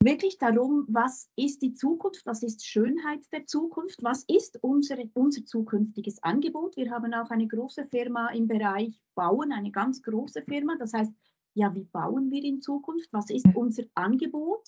wirklich 0.02 0.38
darum, 0.38 0.86
was 0.88 1.30
ist 1.36 1.62
die 1.62 1.74
Zukunft, 1.74 2.26
was 2.26 2.44
ist 2.44 2.66
Schönheit 2.66 3.22
der 3.32 3.46
Zukunft, 3.46 4.04
was 4.04 4.24
ist 4.28 4.58
unsere, 4.62 5.10
unser 5.14 5.44
zukünftiges 5.46 6.22
Angebot. 6.24 6.78
Wir 6.78 6.92
haben 6.92 7.14
auch 7.14 7.30
eine 7.30 7.48
große 7.48 7.88
Firma 7.88 8.30
im 8.30 8.48
Bereich 8.48 9.00
Bauen, 9.16 9.52
eine 9.52 9.72
ganz 9.72 10.02
große 10.04 10.44
Firma. 10.44 10.76
Das 10.78 10.94
heißt, 10.94 11.12
ja, 11.56 11.74
wie 11.74 11.86
bauen 11.86 12.30
wir 12.32 12.44
in 12.44 12.62
Zukunft? 12.62 13.10
Was 13.12 13.30
ist 13.32 13.48
unser 13.56 13.84
Angebot? 13.96 14.68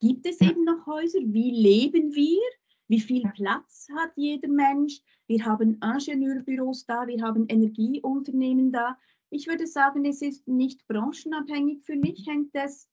Gibt 0.00 0.26
es 0.26 0.40
eben 0.40 0.64
noch 0.64 0.86
Häuser? 0.86 1.20
Wie 1.22 1.50
leben 1.50 2.14
wir? 2.14 2.40
Wie 2.88 3.00
viel 3.00 3.22
Platz 3.34 3.86
hat 3.96 4.12
jeder 4.16 4.48
Mensch? 4.48 5.00
Wir 5.28 5.44
haben 5.44 5.78
Ingenieurbüros 5.80 6.86
da, 6.86 7.06
wir 7.06 7.22
haben 7.22 7.46
Energieunternehmen 7.48 8.72
da. 8.72 8.98
Ich 9.30 9.46
würde 9.46 9.68
sagen, 9.68 10.04
es 10.04 10.22
ist 10.22 10.48
nicht 10.48 10.84
branchenabhängig. 10.88 11.84
Für 11.84 11.94
mich 11.94 12.26
hängt 12.26 12.50
es 12.52 12.88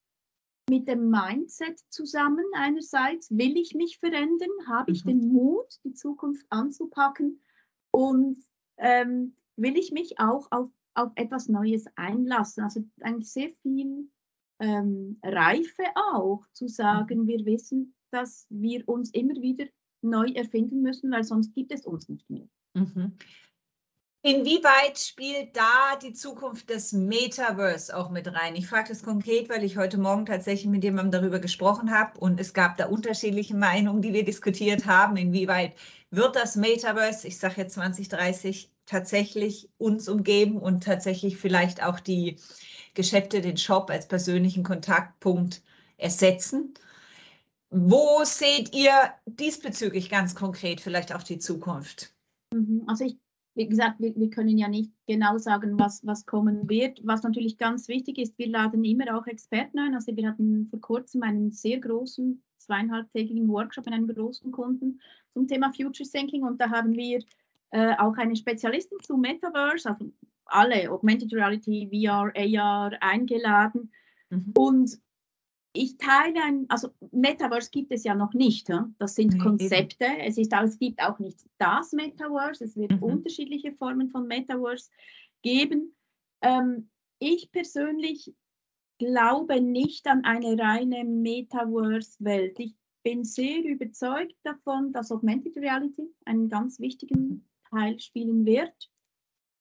mit 0.70 0.88
dem 0.88 1.10
Mindset 1.10 1.80
zusammen. 1.90 2.46
Einerseits 2.54 3.32
will 3.32 3.58
ich 3.58 3.74
mich 3.74 3.98
verändern, 3.98 4.50
habe 4.68 4.92
ich 4.92 5.04
mhm. 5.04 5.10
den 5.10 5.34
Mut, 5.34 5.80
die 5.84 5.94
Zukunft 5.94 6.46
anzupacken 6.50 7.42
und 7.92 8.44
ähm, 8.78 9.36
will 9.56 9.78
ich 9.78 9.92
mich 9.92 10.20
auch 10.20 10.48
auf, 10.52 10.70
auf 10.94 11.12
etwas 11.16 11.48
Neues 11.48 11.86
einlassen. 11.96 12.64
Also 12.64 12.84
eigentlich 13.02 13.32
sehr 13.32 13.50
viel 13.64 14.10
ähm, 14.60 15.20
Reife 15.24 15.84
auch 15.96 16.46
zu 16.54 16.68
sagen, 16.68 17.28
wir 17.28 17.46
wissen, 17.46 17.94
dass 18.12 18.48
wir 18.50 18.88
uns 18.88 19.12
immer 19.12 19.36
wieder 19.42 19.66
neu 20.02 20.28
erfinden 20.34 20.82
müssen, 20.82 21.12
weil 21.12 21.24
sonst 21.24 21.54
gibt 21.54 21.72
es 21.72 21.86
uns 21.86 22.10
nicht 22.10 22.30
mehr. 22.30 22.48
Mhm. 22.74 23.18
Inwieweit 24.24 24.98
spielt 24.98 25.56
da 25.56 25.96
die 26.02 26.12
Zukunft 26.12 26.70
des 26.70 26.92
Metaverse 26.92 27.96
auch 27.96 28.10
mit 28.10 28.28
rein? 28.34 28.56
Ich 28.56 28.68
frage 28.68 28.90
das 28.90 29.04
konkret, 29.04 29.48
weil 29.48 29.64
ich 29.64 29.78
heute 29.78 29.98
Morgen 29.98 30.26
tatsächlich 30.26 30.70
mit 30.70 30.84
jemandem 30.84 31.22
darüber 31.22 31.40
gesprochen 31.40 31.92
habe 31.92 32.20
und 32.20 32.40
es 32.40 32.54
gab 32.54 32.76
da 32.78 32.88
unterschiedliche 32.88 33.56
Meinungen, 33.56 34.02
die 34.02 34.14
wir 34.14 34.26
diskutiert 34.26 34.86
haben. 34.86 35.16
Inwieweit 35.16 35.76
wird 36.10 36.36
das 36.36 36.56
Metaverse, 36.56 37.28
ich 37.28 37.38
sage 37.38 37.62
jetzt 37.62 37.76
2030, 37.76 38.70
tatsächlich 38.86 39.70
uns 39.78 40.10
umgeben 40.10 40.58
und 40.58 40.84
tatsächlich 40.84 41.38
vielleicht 41.38 41.84
auch 41.84 42.00
die 42.00 42.38
Geschäfte, 42.98 43.40
den 43.40 43.58
Shop 43.58 43.90
als 43.90 44.08
persönlichen 44.08 44.64
Kontaktpunkt 44.64 45.62
ersetzen? 45.98 46.74
Wo 47.70 48.24
seht 48.24 48.76
ihr 48.76 48.92
diesbezüglich 49.26 50.10
ganz 50.10 50.36
konkret 50.36 50.82
vielleicht 50.82 51.14
auch 51.14 51.24
die 51.24 51.40
Zukunft? 51.40 52.14
Mhm, 52.54 52.84
also 52.88 53.06
ich 53.06 53.18
wie 53.58 53.68
gesagt, 53.68 54.00
wir, 54.00 54.16
wir, 54.16 54.30
können 54.30 54.58
ja 54.58 54.68
nicht 54.68 54.92
genau 55.08 55.40
sagen, 55.40 55.80
was, 55.80 56.06
was 56.06 56.28
kommen 56.28 56.70
wird. 56.70 57.02
Was 57.04 57.24
natürlich 57.24 57.58
ganz 57.58 57.88
wichtig 57.88 58.20
ist, 58.20 58.38
wir 58.38 58.48
laden 58.48 58.84
immer 58.86 59.18
auch 59.18 59.26
Experten 59.26 59.80
ein. 59.80 59.96
Also 59.96 60.16
wir 60.16 60.30
hatten 60.30 60.68
vor 60.70 60.80
kurzem 60.80 61.24
einen 61.24 61.52
sehr 61.52 61.80
großen, 61.80 62.42
zweieinhalbtägigen 62.60 63.48
Workshop 63.48 63.86
mit 63.86 63.96
einem 63.96 64.08
großen 64.08 64.52
Kunden 64.52 65.02
zum 65.34 65.48
Thema 65.48 65.74
Future 65.74 66.08
Thinking 66.08 66.44
und 66.44 66.62
da 66.62 66.70
haben 66.70 66.94
wir 66.94 67.24
äh, 67.72 67.96
auch 67.98 68.16
eine 68.18 68.36
Spezialistin 68.36 69.00
zum 69.02 69.22
Metaverse, 69.22 69.90
also 69.90 70.12
alle, 70.50 70.92
Augmented 70.92 71.34
Reality, 71.34 71.90
VR, 71.92 72.32
AR 72.36 72.92
eingeladen. 73.02 73.92
Mhm. 74.30 74.54
Und 74.58 75.00
ich 75.74 75.98
teile 75.98 76.42
ein, 76.44 76.66
also 76.70 76.90
Metaverse 77.12 77.70
gibt 77.72 77.92
es 77.92 78.04
ja 78.04 78.16
noch 78.16 78.34
nicht. 78.34 78.70
Das 78.98 79.16
sind 79.16 79.34
nee, 79.34 79.40
Konzepte. 79.40 80.06
Es, 80.20 80.38
ist, 80.38 80.52
es 80.52 80.80
gibt 80.80 81.02
auch 81.02 81.20
nicht 81.20 81.46
das 81.60 81.92
Metaverse. 81.92 82.64
Es 82.64 82.76
wird 82.76 82.94
mhm. 82.94 83.04
unterschiedliche 83.04 83.74
Formen 83.74 84.10
von 84.10 84.28
Metaverse 84.28 84.90
geben. 85.44 85.96
Ähm, 86.42 86.90
ich 87.20 87.52
persönlich 87.52 88.34
glaube 88.98 89.62
nicht 89.62 90.08
an 90.08 90.24
eine 90.24 90.58
reine 90.58 91.04
Metaverse-Welt. 91.04 92.60
Ich 92.60 92.76
bin 93.04 93.24
sehr 93.24 93.64
überzeugt 93.64 94.36
davon, 94.44 94.92
dass 94.92 95.12
Augmented 95.12 95.56
Reality 95.58 96.14
einen 96.26 96.50
ganz 96.50 96.80
wichtigen 96.80 97.48
Teil 97.70 98.00
spielen 98.00 98.46
wird. 98.46 98.90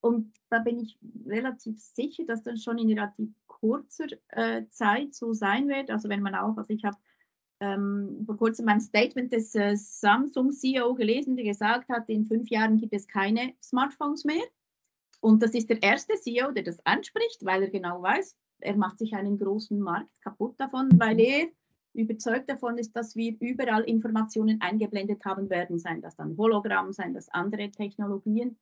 Und 0.07 0.33
da 0.51 0.61
bin 0.61 0.79
ich 0.79 0.97
relativ 1.27 1.81
sicher, 1.81 2.25
dass 2.25 2.43
das 2.43 2.63
schon 2.63 2.79
in 2.79 2.89
relativ 2.89 3.31
kurzer 3.47 4.07
äh, 4.29 4.63
Zeit 4.71 5.15
so 5.15 5.33
sein 5.33 5.69
wird. 5.69 5.91
Also 5.91 6.09
wenn 6.09 6.23
man 6.23 6.35
auch, 6.37 6.57
also 6.57 6.73
ich 6.73 6.85
habe 6.85 6.97
ähm, 7.59 8.23
vor 8.25 8.37
kurzem 8.37 8.69
ein 8.69 8.81
Statement 8.81 9.33
des 9.33 9.55
äh, 9.55 9.77
Samsung 9.77 10.53
CEO 10.53 10.95
gelesen, 10.95 11.37
der 11.37 11.45
gesagt 11.45 11.89
hat, 11.89 12.09
in 12.09 12.25
fünf 12.25 12.49
Jahren 12.51 12.79
gibt 12.79 12.95
es 12.95 13.09
keine 13.09 13.55
Smartphones 13.63 14.25
mehr. 14.25 14.45
Und 15.21 15.43
das 15.43 15.55
ist 15.55 15.71
der 15.71 15.83
erste 15.83 16.15
CEO, 16.15 16.53
der 16.53 16.63
das 16.63 16.85
anspricht, 16.87 17.45
weil 17.45 17.63
er 17.63 17.71
genau 17.71 18.01
weiß, 18.01 18.37
er 18.61 18.77
macht 18.77 18.99
sich 18.99 19.15
einen 19.15 19.39
großen 19.39 19.79
Markt 19.79 20.21
kaputt 20.23 20.55
davon, 20.61 20.89
weil 20.99 21.19
er 21.19 21.49
überzeugt 21.95 22.49
davon 22.49 22.79
ist, 22.79 22.95
dass 22.95 23.17
wir 23.17 23.35
überall 23.41 23.83
Informationen 23.83 24.61
eingeblendet 24.61 25.25
haben 25.25 25.51
werden, 25.51 25.79
seien 25.79 26.03
das 26.03 26.15
dann 26.15 26.37
Hologramm, 26.37 26.93
seien 26.93 27.15
das 27.15 27.29
andere 27.31 27.71
Technologien 27.71 28.57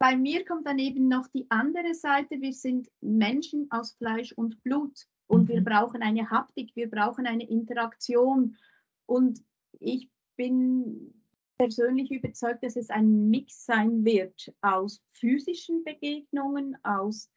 bei 0.00 0.16
mir 0.16 0.46
kommt 0.46 0.66
dann 0.66 0.78
eben 0.78 1.08
noch 1.08 1.28
die 1.28 1.46
andere 1.50 1.94
Seite. 1.94 2.40
Wir 2.40 2.54
sind 2.54 2.88
Menschen 3.02 3.70
aus 3.70 3.92
Fleisch 3.92 4.32
und 4.32 4.62
Blut 4.62 5.06
und 5.26 5.44
mhm. 5.44 5.48
wir 5.48 5.60
brauchen 5.62 6.02
eine 6.02 6.30
Haptik, 6.30 6.74
wir 6.74 6.88
brauchen 6.88 7.26
eine 7.26 7.46
Interaktion. 7.46 8.56
Und 9.04 9.42
ich 9.78 10.08
bin 10.36 11.12
persönlich 11.58 12.10
überzeugt, 12.10 12.64
dass 12.64 12.76
es 12.76 12.88
ein 12.88 13.28
Mix 13.28 13.66
sein 13.66 14.02
wird 14.02 14.50
aus 14.62 15.02
physischen 15.12 15.84
Begegnungen, 15.84 16.78
aus 16.82 17.30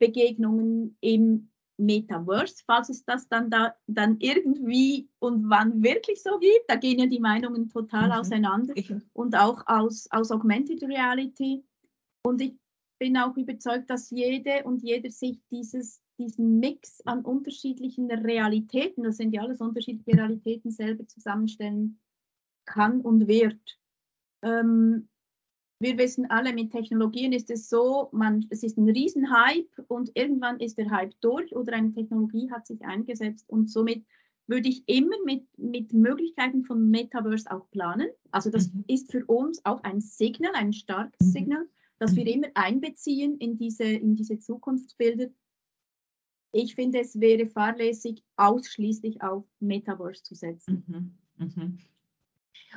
Begegnungen 0.00 0.96
im 1.00 1.50
Metaverse, 1.76 2.64
falls 2.66 2.88
es 2.88 3.04
das 3.04 3.28
dann 3.28 3.48
da 3.48 3.76
dann 3.86 4.16
irgendwie 4.18 5.08
und 5.20 5.48
wann 5.48 5.84
wirklich 5.84 6.20
so 6.20 6.40
gibt. 6.40 6.64
Da 6.66 6.74
gehen 6.74 6.98
ja 6.98 7.06
die 7.06 7.20
Meinungen 7.20 7.68
total 7.68 8.06
mhm. 8.06 8.12
auseinander. 8.14 8.74
Und 9.12 9.36
auch 9.36 9.62
aus, 9.68 10.08
aus 10.10 10.32
Augmented 10.32 10.82
Reality 10.82 11.62
und 12.28 12.42
ich 12.42 12.54
bin 12.98 13.16
auch 13.16 13.36
überzeugt, 13.36 13.88
dass 13.88 14.10
jede 14.10 14.64
und 14.64 14.82
jeder 14.82 15.10
sich 15.10 15.40
dieses, 15.50 16.02
diesen 16.18 16.58
Mix 16.58 17.00
an 17.06 17.24
unterschiedlichen 17.24 18.10
Realitäten, 18.10 19.04
das 19.04 19.16
sind 19.16 19.32
ja 19.32 19.42
alles 19.42 19.60
unterschiedliche 19.60 20.18
Realitäten, 20.18 20.70
selber 20.70 21.06
zusammenstellen 21.06 21.98
kann 22.66 23.00
und 23.00 23.28
wird. 23.28 23.78
Ähm, 24.42 25.08
wir 25.80 25.96
wissen 25.96 26.26
alle, 26.28 26.52
mit 26.52 26.72
Technologien 26.72 27.32
ist 27.32 27.50
es 27.50 27.70
so, 27.70 28.08
man, 28.12 28.44
es 28.50 28.62
ist 28.62 28.76
ein 28.76 28.90
Riesenhype 28.90 29.84
und 29.86 30.10
irgendwann 30.14 30.60
ist 30.60 30.76
der 30.76 30.90
Hype 30.90 31.14
durch 31.20 31.54
oder 31.54 31.72
eine 31.72 31.92
Technologie 31.92 32.50
hat 32.50 32.66
sich 32.66 32.82
eingesetzt 32.82 33.48
und 33.48 33.70
somit 33.70 34.04
würde 34.48 34.68
ich 34.68 34.82
immer 34.86 35.16
mit, 35.24 35.46
mit 35.56 35.92
Möglichkeiten 35.94 36.64
von 36.64 36.90
Metaverse 36.90 37.50
auch 37.50 37.70
planen. 37.70 38.08
Also 38.32 38.50
das 38.50 38.72
mhm. 38.72 38.84
ist 38.86 39.12
für 39.12 39.24
uns 39.26 39.64
auch 39.64 39.82
ein 39.84 40.00
Signal, 40.00 40.52
ein 40.54 40.72
starkes 40.72 41.20
mhm. 41.20 41.30
Signal 41.30 41.68
dass 41.98 42.14
wir 42.14 42.24
mhm. 42.24 42.30
immer 42.30 42.48
einbeziehen 42.54 43.38
in 43.38 43.56
diese, 43.56 43.84
in 43.84 44.16
diese 44.16 44.38
Zukunftsbilder. 44.38 45.28
Ich 46.52 46.74
finde, 46.74 47.00
es 47.00 47.20
wäre 47.20 47.46
fahrlässig, 47.46 48.22
ausschließlich 48.36 49.22
auf 49.22 49.44
Metaverse 49.60 50.22
zu 50.22 50.34
setzen. 50.34 50.84
Mhm. 51.36 51.46
Mhm. 51.46 51.78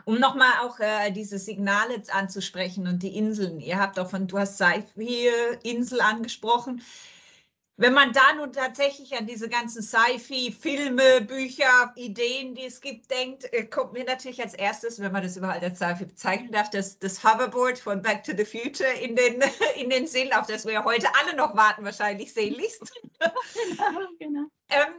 Um 0.06 0.20
nochmal 0.20 0.52
auch 0.64 0.80
äh, 0.80 1.12
diese 1.12 1.38
Signale 1.38 2.02
anzusprechen 2.12 2.88
und 2.88 3.04
die 3.04 3.16
Inseln. 3.16 3.60
Ihr 3.60 3.80
habt 3.80 4.00
auch 4.00 4.10
von, 4.10 4.28
du 4.28 4.38
hast 4.38 4.58
Seifi-Insel 4.58 6.02
angesprochen 6.02 6.82
wenn 7.78 7.94
man 7.94 8.14
da 8.14 8.34
nun 8.36 8.54
tatsächlich 8.54 9.18
an 9.18 9.26
diese 9.26 9.50
ganzen 9.50 9.82
Sci-Fi, 9.82 10.52
Filme, 10.52 11.22
Bücher, 11.22 11.92
Ideen, 11.96 12.54
die 12.54 12.66
es 12.66 12.80
gibt, 12.80 13.10
denkt, 13.10 13.52
äh, 13.54 13.66
kommt 13.66 13.94
mir 13.94 14.04
natürlich 14.04 14.42
als 14.42 14.54
erstes, 14.54 15.00
wenn 15.00 15.12
man 15.12 15.24
das 15.24 15.38
überhaupt 15.38 15.64
als 15.64 15.80
Sci-Fi 15.80 16.06
bezeichnen 16.06 16.52
darf, 16.52 16.70
das, 16.70 17.00
das 17.00 17.24
Hoverboard 17.24 17.80
von 17.80 18.02
Back 18.02 18.24
to 18.24 18.34
the 18.36 18.46
Future 18.46 18.92
in 18.92 19.16
den, 19.16 19.42
in 19.78 19.90
den 19.90 20.06
Sinn, 20.06 20.32
auf 20.34 20.48
das 20.48 20.66
wir 20.66 20.84
heute 20.84 21.08
alle 21.20 21.36
noch 21.36 21.56
warten, 21.56 21.84
wahrscheinlich 21.84 22.34
sehnlichst. 22.34 22.92
genau, 23.20 24.08
genau. 24.20 24.46
Ähm, 24.74 24.94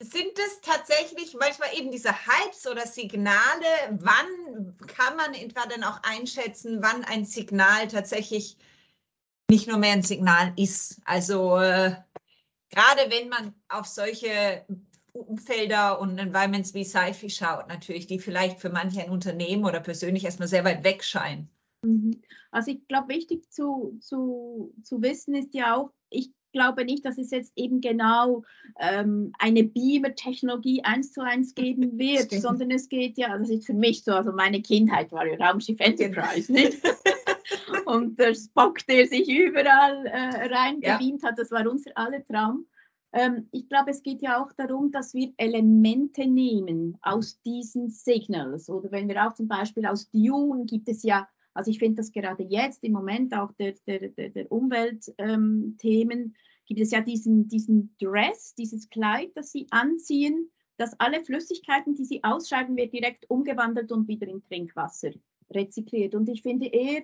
sind 0.00 0.38
es 0.38 0.60
tatsächlich 0.60 1.36
manchmal 1.38 1.68
eben 1.76 1.92
diese 1.92 2.10
Hypes 2.10 2.66
oder 2.66 2.86
Signale? 2.86 3.66
Wann 3.90 4.76
kann 4.88 5.16
man 5.16 5.34
etwa 5.34 5.66
dann 5.66 5.84
auch 5.84 6.00
einschätzen, 6.02 6.82
wann 6.82 7.04
ein 7.04 7.24
Signal 7.24 7.86
tatsächlich 7.86 8.56
nicht 9.50 9.68
nur 9.68 9.78
mehr 9.78 9.92
ein 9.92 10.02
Signal 10.02 10.52
ist. 10.56 11.00
Also 11.04 11.56
äh, 11.56 11.94
gerade 12.70 13.10
wenn 13.10 13.28
man 13.28 13.54
auf 13.68 13.86
solche 13.86 14.64
Umfelder 15.12 16.00
und 16.00 16.18
Environments 16.18 16.74
wie 16.74 16.84
Sci-Fi 16.84 17.30
schaut, 17.30 17.68
natürlich, 17.68 18.06
die 18.06 18.18
vielleicht 18.18 18.60
für 18.60 18.70
manche 18.70 19.02
ein 19.02 19.10
Unternehmen 19.10 19.64
oder 19.64 19.80
persönlich 19.80 20.24
erstmal 20.24 20.48
sehr 20.48 20.64
weit 20.64 20.84
weg 20.84 21.02
scheinen. 21.02 21.48
Mhm. 21.82 22.20
Also 22.50 22.70
ich 22.70 22.86
glaube, 22.88 23.08
wichtig 23.14 23.50
zu, 23.50 23.98
zu, 24.00 24.72
zu 24.82 25.02
wissen 25.02 25.34
ist 25.34 25.54
ja 25.54 25.76
auch, 25.76 25.90
ich 26.10 26.30
glaube 26.52 26.84
nicht, 26.84 27.04
dass 27.04 27.18
es 27.18 27.30
jetzt 27.30 27.52
eben 27.56 27.80
genau 27.80 28.42
ähm, 28.80 29.32
eine 29.38 29.64
Beamer-Technologie 29.64 30.82
eins 30.82 31.12
zu 31.12 31.20
eins 31.20 31.54
geben 31.54 31.98
wird, 31.98 32.26
Stimmt. 32.26 32.42
sondern 32.42 32.70
es 32.70 32.88
geht 32.88 33.18
ja, 33.18 33.36
das 33.36 33.50
ist 33.50 33.66
für 33.66 33.74
mich 33.74 34.04
so, 34.04 34.12
also 34.12 34.32
meine 34.32 34.62
Kindheit 34.62 35.12
war 35.12 35.26
ja 35.26 35.36
Raumschiff 35.36 35.80
Enterprise, 35.80 36.52
nicht? 36.52 36.78
und 37.88 38.18
der 38.18 38.34
Spock, 38.34 38.86
der 38.86 39.06
sich 39.06 39.28
überall 39.28 40.06
äh, 40.06 40.54
reingebeamt 40.54 41.22
ja. 41.22 41.28
hat, 41.28 41.38
das 41.38 41.50
war 41.50 41.66
unser 41.66 41.90
aller 41.94 42.24
Traum. 42.26 42.66
Ähm, 43.12 43.48
ich 43.50 43.68
glaube, 43.68 43.90
es 43.90 44.02
geht 44.02 44.20
ja 44.20 44.42
auch 44.42 44.52
darum, 44.52 44.90
dass 44.90 45.14
wir 45.14 45.32
Elemente 45.38 46.26
nehmen 46.26 46.98
aus 47.00 47.40
diesen 47.42 47.88
Signals. 47.88 48.68
Oder 48.68 48.92
wenn 48.92 49.08
wir 49.08 49.26
auch 49.26 49.32
zum 49.32 49.48
Beispiel 49.48 49.86
aus 49.86 50.10
Dune 50.10 50.66
gibt 50.66 50.88
es 50.88 51.02
ja, 51.02 51.26
also 51.54 51.70
ich 51.70 51.78
finde 51.78 51.96
das 51.96 52.12
gerade 52.12 52.42
jetzt 52.42 52.84
im 52.84 52.92
Moment 52.92 53.34
auch 53.34 53.52
der, 53.52 53.74
der, 53.86 54.10
der, 54.10 54.28
der 54.28 54.52
Umweltthemen, 54.52 56.18
ähm, 56.18 56.34
gibt 56.66 56.80
es 56.80 56.90
ja 56.90 57.00
diesen, 57.00 57.48
diesen 57.48 57.96
Dress, 57.98 58.54
dieses 58.54 58.90
Kleid, 58.90 59.30
das 59.34 59.52
sie 59.52 59.66
anziehen. 59.70 60.50
dass 60.76 60.98
alle 61.00 61.24
Flüssigkeiten, 61.24 61.94
die 61.94 62.04
sie 62.04 62.22
ausscheiden, 62.22 62.76
wird 62.76 62.92
direkt 62.92 63.28
umgewandelt 63.28 63.90
und 63.90 64.06
wieder 64.06 64.28
in 64.28 64.44
Trinkwasser 64.44 65.10
rezykliert. 65.50 66.14
Und 66.14 66.28
ich 66.28 66.42
finde 66.42 66.66
eher, 66.66 67.02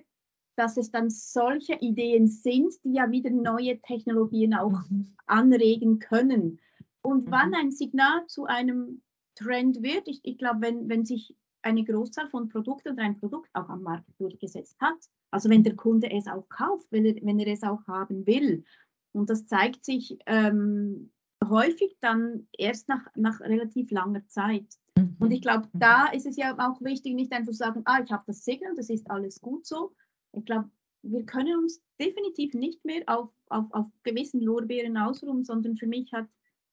dass 0.55 0.77
es 0.77 0.91
dann 0.91 1.09
solche 1.09 1.75
Ideen 1.75 2.27
sind, 2.27 2.73
die 2.83 2.93
ja 2.93 3.11
wieder 3.11 3.29
neue 3.29 3.79
Technologien 3.81 4.53
auch 4.53 4.89
mhm. 4.89 5.13
anregen 5.25 5.99
können. 5.99 6.59
Und 7.01 7.27
mhm. 7.27 7.31
wann 7.31 7.53
ein 7.53 7.71
Signal 7.71 8.25
zu 8.27 8.45
einem 8.45 9.01
Trend 9.35 9.83
wird, 9.83 10.07
ich, 10.07 10.21
ich 10.23 10.37
glaube, 10.37 10.61
wenn, 10.61 10.89
wenn 10.89 11.05
sich 11.05 11.35
eine 11.61 11.83
Großzahl 11.83 12.29
von 12.29 12.49
Produkten 12.49 12.93
oder 12.93 13.03
ein 13.03 13.19
Produkt 13.19 13.49
auch 13.53 13.69
am 13.69 13.81
Markt 13.81 14.09
durchgesetzt 14.19 14.77
hat, 14.79 14.97
also 15.31 15.49
wenn 15.49 15.63
der 15.63 15.75
Kunde 15.75 16.09
es 16.11 16.27
auch 16.27 16.47
kauft, 16.47 16.87
wenn 16.91 17.05
er, 17.05 17.15
wenn 17.21 17.39
er 17.39 17.51
es 17.51 17.63
auch 17.63 17.85
haben 17.87 18.25
will. 18.25 18.63
Und 19.11 19.29
das 19.29 19.47
zeigt 19.47 19.83
sich 19.83 20.17
ähm, 20.27 21.11
häufig 21.43 21.97
dann 22.01 22.47
erst 22.57 22.87
nach, 22.87 23.05
nach 23.15 23.39
relativ 23.41 23.91
langer 23.91 24.25
Zeit. 24.27 24.67
Mhm. 24.97 25.15
Und 25.19 25.31
ich 25.31 25.41
glaube, 25.41 25.67
da 25.73 26.07
ist 26.07 26.25
es 26.25 26.37
ja 26.37 26.55
auch 26.57 26.81
wichtig, 26.81 27.15
nicht 27.15 27.31
einfach 27.31 27.51
zu 27.51 27.57
sagen, 27.57 27.81
ah, 27.85 28.01
ich 28.03 28.11
habe 28.11 28.23
das 28.27 28.45
Signal, 28.45 28.75
das 28.75 28.89
ist 28.89 29.09
alles 29.09 29.41
gut 29.41 29.65
so. 29.65 29.93
Ich 30.35 30.45
glaube, 30.45 30.69
wir 31.03 31.25
können 31.25 31.57
uns 31.57 31.81
definitiv 31.99 32.53
nicht 32.53 32.83
mehr 32.83 33.03
auf, 33.07 33.29
auf, 33.49 33.65
auf 33.71 33.87
gewissen 34.03 34.41
Lorbeeren 34.41 34.97
ausruhen, 34.97 35.43
sondern 35.43 35.77
für 35.77 35.87
mich 35.87 36.11
hat 36.13 36.27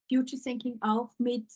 Future 0.08 0.40
Thinking 0.40 0.78
auch 0.80 1.10
mit 1.18 1.46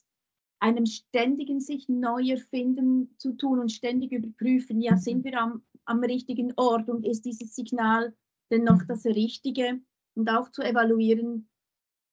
einem 0.59 0.87
ständigen 0.87 1.61
sich 1.61 1.89
neu 1.89 2.31
erfinden 2.31 3.15
zu 3.19 3.33
tun 3.33 3.61
und 3.61 3.73
ständig 3.73 4.13
überprüfen, 4.13 4.81
ja, 4.81 4.97
sind 4.97 5.25
wir 5.25 5.39
am, 5.39 5.63
am 5.85 6.01
richtigen 6.01 6.53
Ort 6.57 6.89
und 6.89 7.05
ist 7.07 7.25
dieses 7.25 7.55
Signal 7.55 8.15
denn 8.51 8.65
noch 8.65 8.83
das 8.87 9.05
Richtige? 9.05 9.81
Und 10.15 10.31
auch 10.31 10.51
zu 10.51 10.63
evaluieren, 10.63 11.49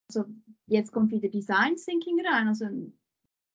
also 0.10 0.26
jetzt 0.68 0.92
kommt 0.92 1.12
wieder 1.12 1.30
Design 1.30 1.76
Thinking 1.78 2.20
rein, 2.26 2.48
also 2.50 2.66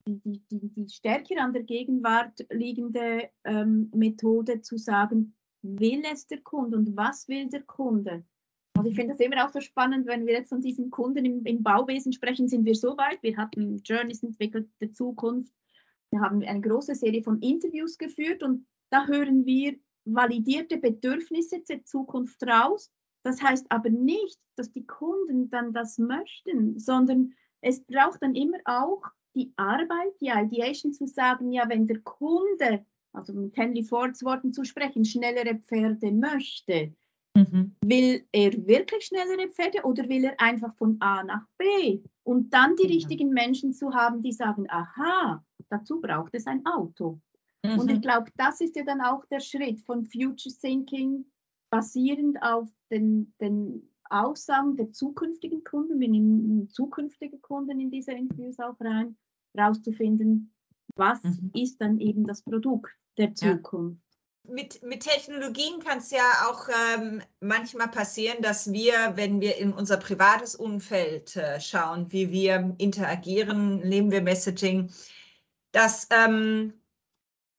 die, 0.07 0.43
die, 0.51 0.69
die 0.71 0.89
stärker 0.89 1.43
an 1.43 1.53
der 1.53 1.65
Gegenwart 1.65 2.47
liegende 2.51 3.29
ähm, 3.45 3.91
Methode 3.95 4.63
zu 4.63 4.79
sagen, 4.79 5.35
will 5.77 6.03
es 6.11 6.27
der 6.27 6.41
Kunde 6.41 6.77
und 6.77 6.97
was 6.97 7.29
will 7.29 7.49
der 7.49 7.63
Kunde? 7.63 8.25
Also 8.75 8.91
ich 8.91 8.97
finde 8.97 9.15
das 9.15 9.21
immer 9.21 9.45
auch 9.45 9.53
so 9.53 9.61
spannend, 9.61 10.07
wenn 10.07 10.27
wir 10.27 10.35
jetzt 10.35 10.51
von 10.51 10.61
diesen 10.61 10.91
Kunden 10.91 11.25
im, 11.25 11.45
im 11.45 11.63
Bauwesen 11.63 12.13
sprechen, 12.13 12.49
sind 12.49 12.65
wir 12.65 12.77
so 12.77 12.97
weit. 12.97 13.23
Wir 13.23 13.37
hatten 13.37 13.79
Journeys 13.79 14.23
entwickelt 14.23 14.69
der 14.81 14.93
Zukunft. 14.93 15.53
Wir 16.11 16.21
haben 16.21 16.43
eine 16.43 16.61
große 16.61 16.95
Serie 16.95 17.23
von 17.23 17.41
Interviews 17.41 17.99
geführt 17.99 18.43
und 18.43 18.67
da 18.91 19.07
hören 19.07 19.45
wir 19.45 19.77
validierte 20.05 20.79
Bedürfnisse 20.79 21.61
der 21.69 21.85
Zukunft 21.85 22.43
raus. 22.45 22.91
Das 23.25 23.43
heißt 23.43 23.67
aber 23.71 23.91
nicht, 23.91 24.39
dass 24.57 24.71
die 24.71 24.87
Kunden 24.87 25.51
dann 25.51 25.73
das 25.73 25.99
möchten, 25.99 26.79
sondern 26.79 27.35
es 27.61 27.83
braucht 27.85 28.23
dann 28.23 28.35
immer 28.35 28.59
auch 28.65 29.03
die 29.35 29.53
Arbeit, 29.57 30.15
die 30.21 30.29
Ideation 30.29 30.93
zu 30.93 31.07
sagen, 31.07 31.53
ja, 31.53 31.69
wenn 31.69 31.87
der 31.87 32.01
Kunde, 32.01 32.87
also 33.13 33.33
mit 33.33 33.57
Henry 33.57 33.83
Fords 33.83 34.25
Worten 34.25 34.53
zu 34.53 34.65
sprechen, 34.65 35.05
schnellere 35.05 35.57
Pferde 35.57 36.13
möchte, 36.13 36.93
mhm. 37.35 37.75
will 37.85 38.25
er 38.33 38.53
wirklich 38.67 39.07
schnellere 39.07 39.49
Pferde 39.49 39.83
oder 39.85 40.09
will 40.09 40.25
er 40.25 40.41
einfach 40.41 40.75
von 40.77 40.97
A 41.01 41.23
nach 41.25 41.47
B? 41.57 42.03
Und 42.23 42.53
dann 42.53 42.77
die 42.77 42.87
mhm. 42.87 42.93
richtigen 42.93 43.31
Menschen 43.31 43.73
zu 43.73 43.93
haben, 43.93 44.23
die 44.23 44.33
sagen, 44.33 44.67
aha, 44.69 45.45
dazu 45.69 46.01
braucht 46.01 46.35
es 46.35 46.47
ein 46.47 46.65
Auto. 46.67 47.21
Mhm. 47.65 47.79
Und 47.79 47.91
ich 47.91 48.01
glaube, 48.01 48.31
das 48.37 48.61
ist 48.61 48.77
ja 48.77 48.85
dann 48.85 49.01
auch 49.01 49.25
der 49.27 49.41
Schritt 49.41 49.81
von 49.81 50.05
Future 50.05 50.55
Thinking, 50.61 51.25
basierend 51.71 52.43
auf 52.43 52.69
den, 52.91 53.35
den 53.41 53.91
Aussagen 54.11 54.77
der 54.77 54.93
zukünftigen 54.93 55.65
Kunden, 55.65 56.01
wir 56.01 56.09
nehmen 56.09 56.69
zukünftige 56.71 57.39
Kunden 57.39 57.79
in 57.79 57.91
diese 57.91 58.13
Interviews 58.13 58.59
auch 58.59 58.81
rein, 58.81 59.17
rauszufinden, 59.57 60.53
was 60.97 61.23
mhm. 61.23 61.51
ist 61.55 61.81
dann 61.81 61.99
eben 61.99 62.27
das 62.27 62.43
Produkt 62.43 62.91
der 63.17 63.35
Zukunft. 63.35 64.01
Ja. 64.01 64.55
Mit, 64.55 64.83
mit 64.83 65.01
Technologien 65.01 65.81
kann 65.81 65.99
es 65.99 66.11
ja 66.11 66.25
auch 66.49 66.69
ähm, 66.97 67.21
manchmal 67.41 67.89
passieren, 67.89 68.41
dass 68.41 68.73
wir, 68.73 68.95
wenn 69.15 69.43
wir 69.43 69.57
in 69.57 69.75
unser 69.75 69.99
privates 69.99 70.55
Umfeld 70.55 71.37
äh, 71.37 71.61
schauen, 71.61 72.11
wie 72.13 72.31
wir 72.31 72.75
interagieren, 72.79 73.81
nehmen 73.81 74.11
wir 74.11 74.23
Messaging, 74.23 74.91
dass 75.73 76.09
ähm, 76.11 76.73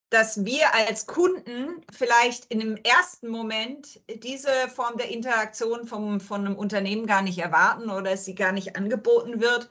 dass 0.10 0.44
wir 0.44 0.74
als 0.74 1.06
Kunden 1.06 1.86
vielleicht 1.92 2.46
in 2.46 2.60
dem 2.60 2.78
ersten 2.78 3.28
Moment 3.28 4.02
diese 4.24 4.50
Form 4.74 4.98
der 4.98 5.10
Interaktion 5.10 5.86
vom, 5.86 6.20
von 6.20 6.46
einem 6.46 6.56
Unternehmen 6.56 7.06
gar 7.06 7.22
nicht 7.22 7.38
erwarten 7.38 7.90
oder 7.90 8.18
sie 8.18 8.34
gar 8.34 8.52
nicht 8.52 8.76
angeboten 8.76 9.40
wird, 9.40 9.70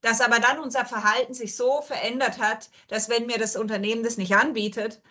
dass 0.00 0.20
aber 0.20 0.38
dann 0.38 0.60
unser 0.60 0.84
Verhalten 0.84 1.34
sich 1.34 1.56
so 1.56 1.82
verändert 1.82 2.38
hat, 2.38 2.70
dass 2.88 3.08
wenn 3.08 3.26
mir 3.26 3.38
das 3.38 3.56
Unternehmen 3.56 4.02
das 4.02 4.16
nicht 4.16 4.34
anbietet, 4.36 5.02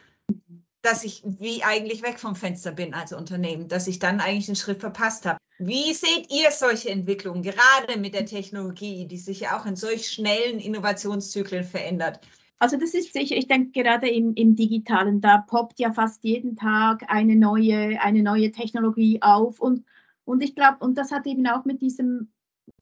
dass 0.82 1.04
ich 1.04 1.23
wie 1.26 1.63
eigentlich 1.63 2.04
weg 2.04 2.19
vom 2.19 2.36
Fenster 2.36 2.71
bin 2.71 2.93
als 2.93 3.12
Unternehmen, 3.12 3.67
dass 3.67 3.88
ich 3.88 4.00
dann 4.00 4.19
eigentlich 4.19 4.45
den 4.45 4.56
Schritt 4.56 4.80
verpasst 4.80 5.26
habe. 5.26 5.38
Wie 5.60 5.93
seht 5.93 6.32
ihr 6.32 6.52
solche 6.52 6.89
Entwicklungen, 6.89 7.41
gerade 7.41 8.00
mit 8.00 8.13
der 8.13 8.26
Technologie, 8.26 9.08
die 9.08 9.17
sich 9.17 9.41
ja 9.41 9.60
auch 9.60 9.65
in 9.65 9.76
solch 9.76 10.08
schnellen 10.08 10.60
Innovationszyklen 10.60 11.63
verändert? 11.63 12.19
Also 12.60 12.78
das 12.78 12.93
ist 12.93 13.13
sicher, 13.13 13.36
ich 13.36 13.47
denke 13.47 13.71
gerade 13.71 14.08
im, 14.08 14.34
im 14.34 14.56
Digitalen, 14.56 15.19
da 15.19 15.39
poppt 15.39 15.80
ja 15.80 15.91
fast 15.91 16.23
jeden 16.23 16.56
Tag 16.56 17.04
eine 17.08 17.36
neue, 17.36 18.02
eine 18.02 18.23
neue 18.23 18.52
Technologie 18.52 19.21
auf. 19.21 19.60
Und, 19.60 19.84
und 20.26 20.41
ich 20.41 20.56
glaube, 20.56 20.78
und 20.80 20.97
das 20.97 21.12
hat 21.12 21.28
eben 21.28 21.45
auch 21.47 21.65
mit 21.65 21.82
diesem 21.82 22.32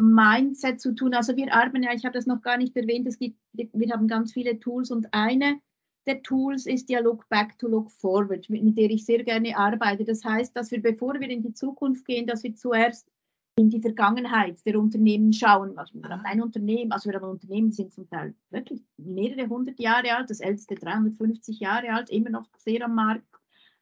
Mindset 0.02 0.82
zu 0.82 0.94
tun. 0.94 1.14
Also 1.14 1.36
wir 1.36 1.54
arbeiten 1.54 1.84
ja, 1.84 1.94
ich 1.94 2.06
habe 2.06 2.14
das 2.14 2.26
noch 2.26 2.42
gar 2.42 2.58
nicht 2.58 2.76
erwähnt, 2.76 3.08
es 3.08 3.18
gibt, 3.18 3.40
wir 3.54 3.94
haben 3.94 4.08
ganz 4.08 4.34
viele 4.34 4.60
Tools 4.60 4.92
und 4.92 5.14
eine 5.14 5.60
der 6.06 6.22
Tools 6.22 6.66
ist 6.66 6.90
ja 6.90 7.00
Look 7.00 7.28
Back 7.30 7.58
to 7.58 7.68
Look 7.68 7.90
Forward, 7.92 8.50
mit 8.50 8.78
der 8.78 8.90
ich 8.92 9.06
sehr 9.06 9.24
gerne 9.24 9.58
arbeite. 9.58 10.04
Das 10.04 10.24
heißt, 10.24 10.56
dass 10.56 10.72
wir, 10.72 10.82
bevor 10.82 11.20
wir 11.20 11.30
in 11.30 11.42
die 11.42 11.54
Zukunft 11.54 12.06
gehen, 12.06 12.28
dass 12.28 12.44
wir 12.44 12.54
zuerst 12.54 13.10
in 13.58 13.70
die 13.70 13.82
Vergangenheit 13.82 14.64
der 14.66 14.80
Unternehmen 14.80 15.32
schauen. 15.32 15.78
Also 15.78 15.96
wir 15.96 16.10
haben 16.10 16.26
ein 16.26 16.42
Unternehmen, 16.42 16.92
also 16.92 17.10
wir 17.10 17.20
haben 17.20 17.30
Unternehmen, 17.30 17.72
sind 17.72 17.94
zum 17.94 18.08
Teil 18.10 18.36
wirklich 18.50 18.84
mehrere 18.98 19.48
hundert 19.48 19.80
Jahre 19.80 20.14
alt, 20.16 20.30
das 20.30 20.42
älteste 20.42 20.76
350 20.76 21.60
Jahre 21.60 21.94
alt, 21.94 22.10
immer 22.10 22.30
noch 22.30 22.48
sehr 22.58 22.84
am 22.84 22.96
Markt. 22.96 23.26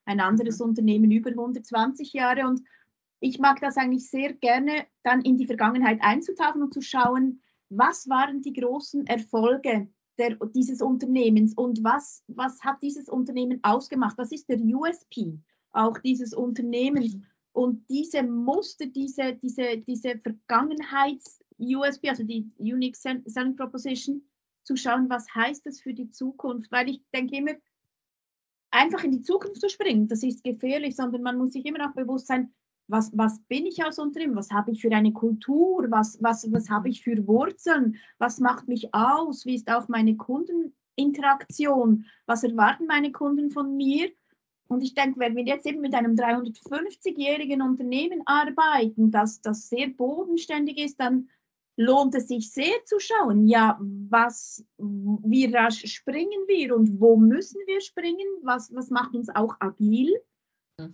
Ein 0.06 0.20
anderes. 0.20 0.62
Unternehmen 0.62 1.12
über 1.12 1.32
120 1.32 2.14
Jahre 2.14 2.48
und 2.48 2.62
ich 3.24 3.40
mag 3.40 3.62
das 3.62 3.78
eigentlich 3.78 4.10
sehr 4.10 4.34
gerne, 4.34 4.86
dann 5.04 5.22
in 5.22 5.38
die 5.38 5.46
Vergangenheit 5.46 6.00
einzutauchen 6.02 6.62
und 6.62 6.74
zu 6.74 6.82
schauen, 6.82 7.42
was 7.70 8.10
waren 8.10 8.42
die 8.42 8.52
großen 8.52 9.08
Erfolge 9.08 9.88
der, 10.18 10.36
dieses 10.54 10.82
Unternehmens 10.82 11.54
und 11.54 11.86
was, 11.86 12.22
was 12.28 12.62
hat 12.64 12.84
dieses 12.84 13.08
Unternehmen 13.08 13.60
ausgemacht? 13.64 14.18
Was 14.18 14.34
ist 14.34 14.50
der 14.50 14.60
USP 14.60 15.40
auch 15.72 15.98
dieses 16.00 16.34
Unternehmens? 16.34 17.18
Und 17.54 17.90
diese 17.90 18.24
Muster, 18.24 18.88
diese, 18.88 19.36
diese, 19.36 19.78
diese 19.78 20.20
Vergangenheits-USB, 20.20 22.10
also 22.10 22.24
die 22.24 22.52
Unique 22.58 22.98
Selling 22.98 23.56
Proposition, 23.56 24.22
zu 24.64 24.76
schauen, 24.76 25.10
was 25.10 25.34
heißt 25.34 25.66
das 25.66 25.80
für 25.80 25.94
die 25.94 26.10
Zukunft. 26.10 26.70
Weil 26.74 26.90
ich 26.90 27.02
denke 27.14 27.38
immer, 27.38 27.54
einfach 28.70 29.06
in 29.06 29.12
die 29.12 29.22
Zukunft 29.22 29.62
zu 29.62 29.70
springen, 29.70 30.10
das 30.10 30.24
ist 30.24 30.44
gefährlich, 30.44 30.98
sondern 30.98 31.22
man 31.22 31.38
muss 31.38 31.54
sich 31.54 31.66
immer 31.66 31.80
noch 31.80 31.94
bewusst 31.94 32.28
sein, 32.28 32.54
was, 32.88 33.12
was 33.18 33.40
bin 33.48 33.66
ich 33.66 33.84
als 33.84 34.00
Unternehmen, 34.00 34.36
was 34.36 34.52
habe 34.52 34.72
ich 34.72 34.82
für 34.82 34.92
eine 34.92 35.14
Kultur, 35.14 35.86
was, 35.90 36.22
was, 36.22 36.52
was 36.52 36.70
habe 36.70 36.90
ich 36.90 37.04
für 37.04 37.28
Wurzeln, 37.28 37.96
was 38.18 38.40
macht 38.40 38.68
mich 38.68 38.94
aus, 38.94 39.46
wie 39.46 39.56
ist 39.56 39.72
auch 39.72 39.88
meine 39.88 40.16
Kundeninteraktion, 40.18 42.06
was 42.26 42.44
erwarten 42.44 42.86
meine 42.86 43.12
Kunden 43.12 43.52
von 43.52 43.76
mir? 43.76 44.12
Und 44.68 44.82
ich 44.82 44.94
denke, 44.96 45.20
wenn 45.20 45.36
wir 45.36 45.44
jetzt 45.44 45.66
eben 45.66 45.82
mit 45.82 45.94
einem 45.94 46.16
350-jährigen 46.16 47.62
Unternehmen 47.62 48.22
arbeiten, 48.26 49.12
das, 49.12 49.42
das 49.42 49.70
sehr 49.70 49.90
bodenständig 49.90 50.78
ist, 50.78 51.00
dann 51.00 51.30
lohnt 51.76 52.16
es 52.16 52.28
sich 52.28 52.52
sehr 52.52 52.84
zu 52.86 53.00
schauen, 53.00 53.48
ja, 53.48 53.80
was, 53.80 54.64
wie 54.78 55.46
rasch 55.46 55.86
springen 55.86 56.48
wir 56.48 56.76
und 56.76 57.00
wo 57.00 57.18
müssen 57.18 57.60
wir 57.66 57.82
springen, 57.82 58.28
was, 58.42 58.74
was 58.74 58.90
macht 58.90 59.16
uns 59.16 59.30
auch 59.30 59.56
agil. 59.60 60.14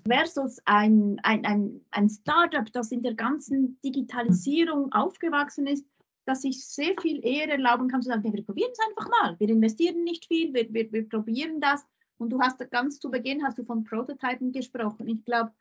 Versus 0.08 0.60
ein, 0.66 1.20
ein, 1.24 1.46
ein, 1.46 1.82
ein 1.92 2.10
Startup, 2.10 2.72
das 2.72 2.92
in 2.92 3.02
der 3.02 3.14
ganzen 3.14 3.80
Digitalisierung 3.82 4.88
mhm. 4.88 4.94
aufgewachsen 4.94 5.68
ist, 5.68 5.86
dass 6.26 6.44
ich 6.44 6.66
sehr 6.66 6.94
viel 7.02 7.26
eher 7.26 7.50
erlauben 7.50 7.88
kann 7.88 8.02
zu 8.02 8.10
sagen, 8.10 8.24
wir 8.24 8.46
probieren 8.46 8.72
es 8.72 8.80
einfach 8.88 9.10
mal, 9.10 9.40
wir 9.40 9.50
investieren 9.50 10.04
nicht 10.04 10.26
viel, 10.28 10.54
wir, 10.54 10.72
wir, 10.74 10.92
wir 10.92 11.08
probieren 11.08 11.60
das 11.60 11.86
und 12.18 12.30
du 12.30 12.40
hast 12.42 12.60
ganz 12.72 13.00
zu 13.00 13.10
Beginn 13.10 13.44
hast 13.44 13.58
du 13.58 13.64
von 13.64 13.84
Prototypen 13.84 14.52
gesprochen. 14.52 15.08
Ich 15.08 15.24
glaube, 15.26 15.52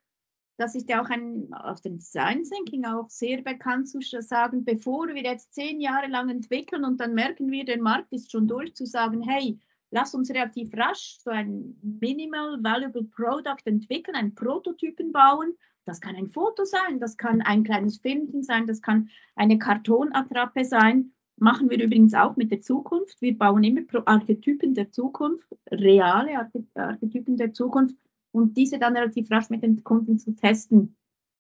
das 0.58 0.74
ist 0.74 0.88
ja 0.90 1.00
auch 1.00 1.08
ein, 1.08 1.52
auf 1.54 1.80
dem 1.80 1.98
Design 1.98 2.42
Thinking 2.42 2.84
auch 2.84 3.08
sehr 3.08 3.42
bekannt 3.42 3.88
zu 3.88 4.00
sagen, 4.02 4.64
bevor 4.64 5.06
wir 5.06 5.22
jetzt 5.22 5.54
zehn 5.54 5.80
Jahre 5.80 6.08
lang 6.08 6.28
entwickeln 6.28 6.84
und 6.84 7.00
dann 7.00 7.14
merken 7.14 7.50
wir, 7.50 7.64
der 7.64 7.80
Markt 7.80 8.12
ist 8.12 8.32
schon 8.32 8.48
durch, 8.48 8.74
zu 8.74 8.84
sagen, 8.84 9.22
hey, 9.22 9.60
lass 9.90 10.14
uns 10.14 10.30
relativ 10.30 10.74
rasch 10.74 11.18
so 11.20 11.30
ein 11.30 11.78
Minimal 12.00 12.62
Valuable 12.62 13.04
Product 13.04 13.62
entwickeln, 13.64 14.16
einen 14.16 14.34
Prototypen 14.34 15.12
bauen. 15.12 15.54
Das 15.84 16.00
kann 16.00 16.16
ein 16.16 16.28
Foto 16.28 16.64
sein, 16.64 17.00
das 17.00 17.16
kann 17.16 17.40
ein 17.40 17.64
kleines 17.64 17.98
Filmchen 17.98 18.42
sein, 18.42 18.66
das 18.66 18.82
kann 18.82 19.08
eine 19.36 19.58
Kartonattrappe 19.58 20.64
sein 20.64 21.12
machen 21.40 21.70
wir 21.70 21.82
übrigens 21.82 22.14
auch 22.14 22.36
mit 22.36 22.50
der 22.50 22.60
Zukunft. 22.60 23.20
Wir 23.20 23.36
bauen 23.36 23.64
immer 23.64 23.82
Archetypen 24.06 24.74
der 24.74 24.90
Zukunft, 24.90 25.46
reale 25.70 26.48
Archetypen 26.74 27.36
der 27.36 27.52
Zukunft 27.52 27.96
und 28.32 28.56
diese 28.56 28.78
dann 28.78 28.96
relativ 28.96 29.30
rasch 29.30 29.50
mit 29.50 29.62
den 29.62 29.82
Kunden 29.84 30.18
zu 30.18 30.34
testen, 30.34 30.96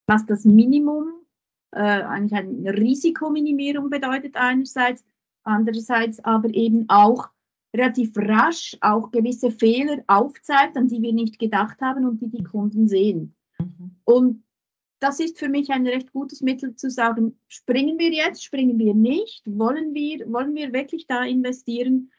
was 0.06 0.24
das 0.26 0.44
Minimum, 0.44 1.08
äh, 1.72 1.80
eigentlich 1.80 2.38
eine 2.38 2.72
Risikominimierung 2.72 3.90
bedeutet 3.90 4.36
einerseits, 4.36 5.04
andererseits 5.44 6.24
aber 6.24 6.52
eben 6.54 6.86
auch 6.88 7.28
relativ 7.74 8.16
rasch 8.16 8.76
auch 8.80 9.10
gewisse 9.10 9.50
Fehler 9.50 10.02
aufzeigt, 10.06 10.76
an 10.76 10.88
die 10.88 11.02
wir 11.02 11.12
nicht 11.12 11.38
gedacht 11.38 11.80
haben 11.80 12.06
und 12.06 12.20
die 12.20 12.28
die 12.28 12.42
Kunden 12.42 12.88
sehen. 12.88 13.34
Mhm. 13.58 13.96
Und 14.04 14.44
das 15.00 15.20
ist 15.20 15.38
für 15.38 15.48
mich 15.48 15.70
ein 15.70 15.86
recht 15.86 16.12
gutes 16.12 16.40
Mittel 16.40 16.74
zu 16.74 16.90
sagen, 16.90 17.38
springen 17.46 17.98
wir 17.98 18.10
jetzt, 18.10 18.42
springen 18.44 18.78
wir 18.78 18.94
nicht, 18.94 19.42
wollen 19.46 19.94
wir, 19.94 20.30
wollen 20.32 20.54
wir 20.54 20.72
wirklich 20.72 21.06
da 21.06 21.24
investieren? 21.24 22.10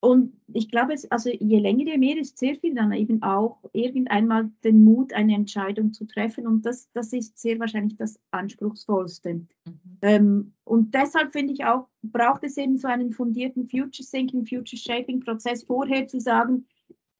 Und 0.00 0.40
ich 0.52 0.70
glaube, 0.70 0.92
es, 0.92 1.10
also 1.10 1.28
je 1.28 1.58
länger, 1.58 1.84
je 1.84 1.98
mehr 1.98 2.16
ist 2.18 2.38
sehr 2.38 2.54
viel 2.54 2.74
dann 2.74 2.92
eben 2.92 3.20
auch 3.22 3.58
irgendeinmal 3.72 4.50
den 4.62 4.84
Mut, 4.84 5.12
eine 5.12 5.34
Entscheidung 5.34 5.92
zu 5.92 6.06
treffen. 6.06 6.46
Und 6.46 6.64
das, 6.64 6.88
das 6.92 7.12
ist 7.12 7.38
sehr 7.38 7.58
wahrscheinlich 7.58 7.96
das 7.96 8.20
Anspruchsvollste. 8.30 9.34
Mhm. 9.34 9.48
Ähm, 10.02 10.52
und 10.62 10.94
deshalb 10.94 11.32
finde 11.32 11.52
ich 11.52 11.64
auch, 11.64 11.88
braucht 12.02 12.44
es 12.44 12.56
eben 12.56 12.78
so 12.78 12.86
einen 12.86 13.12
fundierten 13.12 13.68
Future 13.68 14.08
Thinking, 14.08 14.46
Future 14.46 14.80
Shaping 14.80 15.20
Prozess 15.20 15.64
vorher 15.64 16.06
zu 16.06 16.20
sagen, 16.20 16.66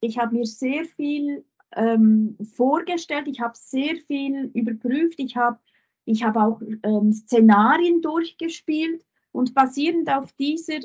ich 0.01 0.17
habe 0.17 0.37
mir 0.37 0.47
sehr 0.47 0.85
viel 0.85 1.45
ähm, 1.75 2.37
vorgestellt, 2.55 3.27
ich 3.27 3.41
habe 3.41 3.55
sehr 3.57 3.97
viel 4.07 4.51
überprüft, 4.55 5.19
ich 5.19 5.37
habe 5.37 5.59
ich 6.05 6.23
hab 6.23 6.37
auch 6.37 6.63
ähm, 6.85 7.13
Szenarien 7.13 8.01
durchgespielt 8.01 9.05
und 9.33 9.53
basierend 9.53 10.09
auf 10.11 10.33
dieser 10.33 10.81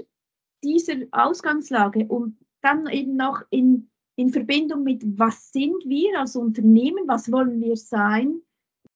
dieser 0.63 0.95
Ausgangslage 1.11 2.05
und 2.07 2.37
dann 2.61 2.87
eben 2.87 3.15
noch 3.15 3.43
in, 3.49 3.89
in 4.15 4.29
Verbindung 4.29 4.83
mit, 4.83 5.03
was 5.17 5.51
sind 5.51 5.83
wir 5.85 6.19
als 6.19 6.35
Unternehmen, 6.35 7.07
was 7.07 7.31
wollen 7.31 7.59
wir 7.61 7.75
sein, 7.75 8.41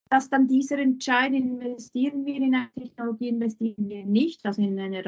dass 0.10 0.30
dann 0.30 0.48
dieser 0.48 0.80
Entscheid, 0.80 1.34
investieren 1.34 2.26
wir 2.26 2.36
in 2.36 2.56
eine 2.56 2.70
Technologie, 2.74 3.30
investieren 3.30 3.90
wir 3.90 4.06
nicht, 4.06 4.46
also 4.46 4.62
in 4.62 4.80
eine, 4.80 5.02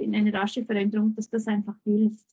in 0.00 0.14
eine 0.14 0.32
rasche 0.32 0.64
Veränderung, 0.64 1.14
dass 1.14 1.28
das 1.28 1.46
einfach 1.46 1.76
hilft. 1.84 2.26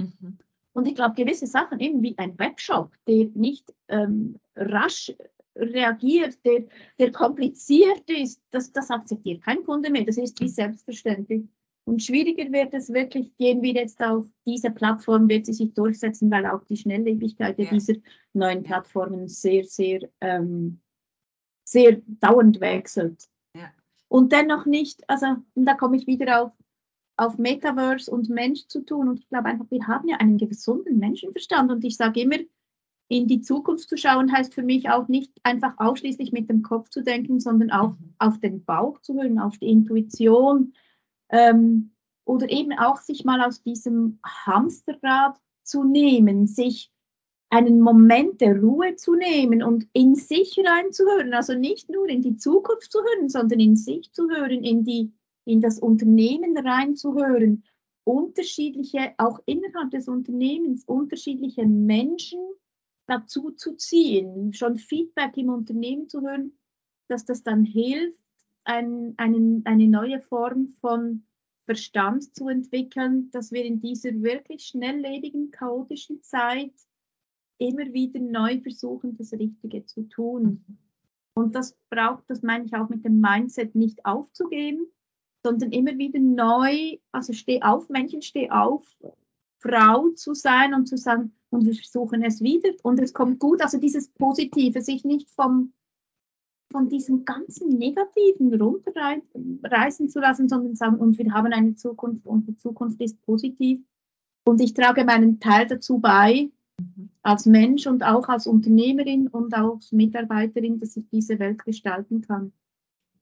Mhm. 0.00 0.38
Und 0.72 0.86
ich 0.86 0.94
glaube, 0.94 1.14
gewisse 1.14 1.46
Sachen, 1.46 1.80
eben 1.80 2.02
wie 2.02 2.16
ein 2.18 2.38
Webshop, 2.38 2.92
der 3.08 3.30
nicht 3.34 3.72
ähm, 3.88 4.38
rasch 4.54 5.12
reagiert, 5.56 6.38
der, 6.44 6.66
der 6.98 7.12
kompliziert 7.12 8.08
ist, 8.10 8.42
das, 8.50 8.70
das 8.72 8.90
akzeptiert 8.90 9.42
kein 9.42 9.64
Kunde 9.64 9.90
mehr. 9.90 10.04
Das 10.04 10.18
ist 10.18 10.38
wie 10.40 10.48
selbstverständlich. 10.48 11.44
Und 11.88 12.02
schwieriger 12.02 12.50
wird 12.50 12.74
es 12.74 12.92
wirklich, 12.92 13.36
gehen 13.36 13.62
wir 13.62 13.72
jetzt 13.72 14.02
auf 14.02 14.26
diese 14.44 14.72
Plattform, 14.72 15.28
wird 15.28 15.46
sie 15.46 15.52
sich 15.52 15.72
durchsetzen, 15.72 16.28
weil 16.32 16.44
auch 16.46 16.64
die 16.64 16.76
Schnelllebigkeit 16.76 17.56
ja. 17.60 17.70
dieser 17.70 17.94
neuen 18.32 18.64
Plattformen 18.64 19.28
sehr, 19.28 19.64
sehr, 19.64 20.00
ähm, 20.20 20.80
sehr 21.64 22.00
dauernd 22.06 22.60
wechselt. 22.60 23.28
Ja. 23.54 23.70
Und 24.08 24.32
dennoch 24.32 24.66
nicht, 24.66 25.08
also 25.08 25.26
und 25.54 25.64
da 25.64 25.74
komme 25.74 25.96
ich 25.96 26.08
wieder 26.08 26.42
auf, 26.42 26.52
auf 27.16 27.38
Metaverse 27.38 28.10
und 28.10 28.28
Mensch 28.30 28.66
zu 28.66 28.84
tun. 28.84 29.08
Und 29.08 29.20
ich 29.20 29.28
glaube 29.28 29.46
einfach, 29.46 29.70
wir 29.70 29.86
haben 29.86 30.08
ja 30.08 30.16
einen 30.16 30.38
gesunden 30.38 30.98
Menschenverstand. 30.98 31.70
Und 31.70 31.84
ich 31.84 31.96
sage 31.96 32.20
immer, 32.20 32.38
in 33.06 33.28
die 33.28 33.42
Zukunft 33.42 33.88
zu 33.88 33.96
schauen, 33.96 34.32
heißt 34.32 34.54
für 34.54 34.64
mich 34.64 34.90
auch 34.90 35.06
nicht 35.06 35.32
einfach 35.44 35.74
ausschließlich 35.76 36.32
mit 36.32 36.50
dem 36.50 36.62
Kopf 36.62 36.88
zu 36.88 37.04
denken, 37.04 37.38
sondern 37.38 37.70
auch 37.70 37.90
mhm. 37.90 38.14
auf 38.18 38.40
den 38.40 38.64
Bauch 38.64 39.00
zu 39.02 39.14
hören, 39.14 39.38
auf 39.38 39.56
die 39.58 39.70
Intuition, 39.70 40.72
ähm, 41.30 41.92
oder 42.24 42.50
eben 42.50 42.72
auch 42.72 42.98
sich 42.98 43.24
mal 43.24 43.40
aus 43.42 43.62
diesem 43.62 44.18
Hamsterrad 44.24 45.38
zu 45.62 45.84
nehmen, 45.84 46.46
sich 46.46 46.90
einen 47.50 47.80
Moment 47.80 48.40
der 48.40 48.60
Ruhe 48.60 48.96
zu 48.96 49.14
nehmen 49.14 49.62
und 49.62 49.86
in 49.92 50.14
sich 50.14 50.58
reinzuhören, 50.58 51.32
also 51.32 51.54
nicht 51.54 51.88
nur 51.88 52.08
in 52.08 52.22
die 52.22 52.36
Zukunft 52.36 52.90
zu 52.90 52.98
hören, 52.98 53.28
sondern 53.28 53.60
in 53.60 53.76
sich 53.76 54.12
zu 54.12 54.28
hören, 54.28 54.64
in, 54.64 54.84
die, 54.84 55.12
in 55.44 55.60
das 55.60 55.78
Unternehmen 55.78 56.56
reinzuhören, 56.56 57.62
unterschiedliche, 58.04 59.14
auch 59.18 59.40
innerhalb 59.46 59.90
des 59.90 60.08
Unternehmens, 60.08 60.84
unterschiedliche 60.84 61.66
Menschen 61.66 62.40
dazu 63.06 63.52
zu 63.52 63.76
ziehen, 63.76 64.52
schon 64.52 64.78
Feedback 64.78 65.36
im 65.36 65.48
Unternehmen 65.48 66.08
zu 66.08 66.22
hören, 66.22 66.58
dass 67.08 67.24
das 67.24 67.44
dann 67.44 67.64
hilft, 67.64 68.18
ein, 68.66 69.14
einen, 69.16 69.64
eine 69.64 69.88
neue 69.88 70.20
Form 70.20 70.74
von 70.80 71.24
Verstand 71.64 72.34
zu 72.34 72.48
entwickeln, 72.48 73.30
dass 73.30 73.50
wir 73.50 73.64
in 73.64 73.80
dieser 73.80 74.10
wirklich 74.22 74.66
schnelllebigen, 74.66 75.50
chaotischen 75.50 76.22
Zeit 76.22 76.72
immer 77.58 77.92
wieder 77.92 78.20
neu 78.20 78.60
versuchen, 78.60 79.16
das 79.16 79.32
Richtige 79.32 79.84
zu 79.86 80.02
tun. 80.08 80.64
Und 81.34 81.54
das 81.54 81.76
braucht, 81.90 82.24
das 82.28 82.42
meine 82.42 82.64
ich 82.64 82.74
auch 82.74 82.88
mit 82.88 83.04
dem 83.04 83.20
Mindset, 83.20 83.74
nicht 83.74 84.04
aufzugeben, 84.04 84.86
sondern 85.42 85.72
immer 85.72 85.96
wieder 85.98 86.18
neu, 86.18 86.98
also 87.12 87.32
steh 87.32 87.62
auf, 87.62 87.88
Männchen, 87.88 88.22
steh 88.22 88.50
auf, 88.50 88.86
Frau 89.58 90.10
zu 90.10 90.34
sein 90.34 90.74
und 90.74 90.86
zu 90.86 90.96
sagen, 90.96 91.32
und 91.50 91.64
wir 91.64 91.74
versuchen 91.74 92.22
es 92.22 92.40
wieder 92.40 92.70
und 92.82 93.00
es 93.00 93.12
kommt 93.12 93.38
gut, 93.38 93.62
also 93.62 93.78
dieses 93.78 94.08
Positive, 94.08 94.80
sich 94.82 95.04
nicht 95.04 95.30
vom 95.30 95.72
von 96.72 96.88
diesem 96.88 97.24
ganzen 97.24 97.68
Negativen 97.70 98.60
runterreißen 98.60 100.08
zu 100.08 100.20
lassen, 100.20 100.48
sondern 100.48 100.74
sagen, 100.74 100.96
und 100.96 101.18
wir 101.18 101.32
haben 101.32 101.52
eine 101.52 101.74
Zukunft 101.74 102.26
und 102.26 102.46
die 102.46 102.56
Zukunft 102.56 103.00
ist 103.00 103.20
positiv. 103.22 103.80
Und 104.44 104.60
ich 104.60 104.74
trage 104.74 105.04
meinen 105.04 105.40
Teil 105.40 105.66
dazu 105.66 105.98
bei, 105.98 106.50
als 107.22 107.46
Mensch 107.46 107.86
und 107.86 108.02
auch 108.02 108.28
als 108.28 108.46
Unternehmerin 108.46 109.28
und 109.28 109.54
als 109.54 109.92
Mitarbeiterin, 109.92 110.78
dass 110.78 110.96
ich 110.96 111.08
diese 111.10 111.38
Welt 111.38 111.64
gestalten 111.64 112.20
kann. 112.20 112.52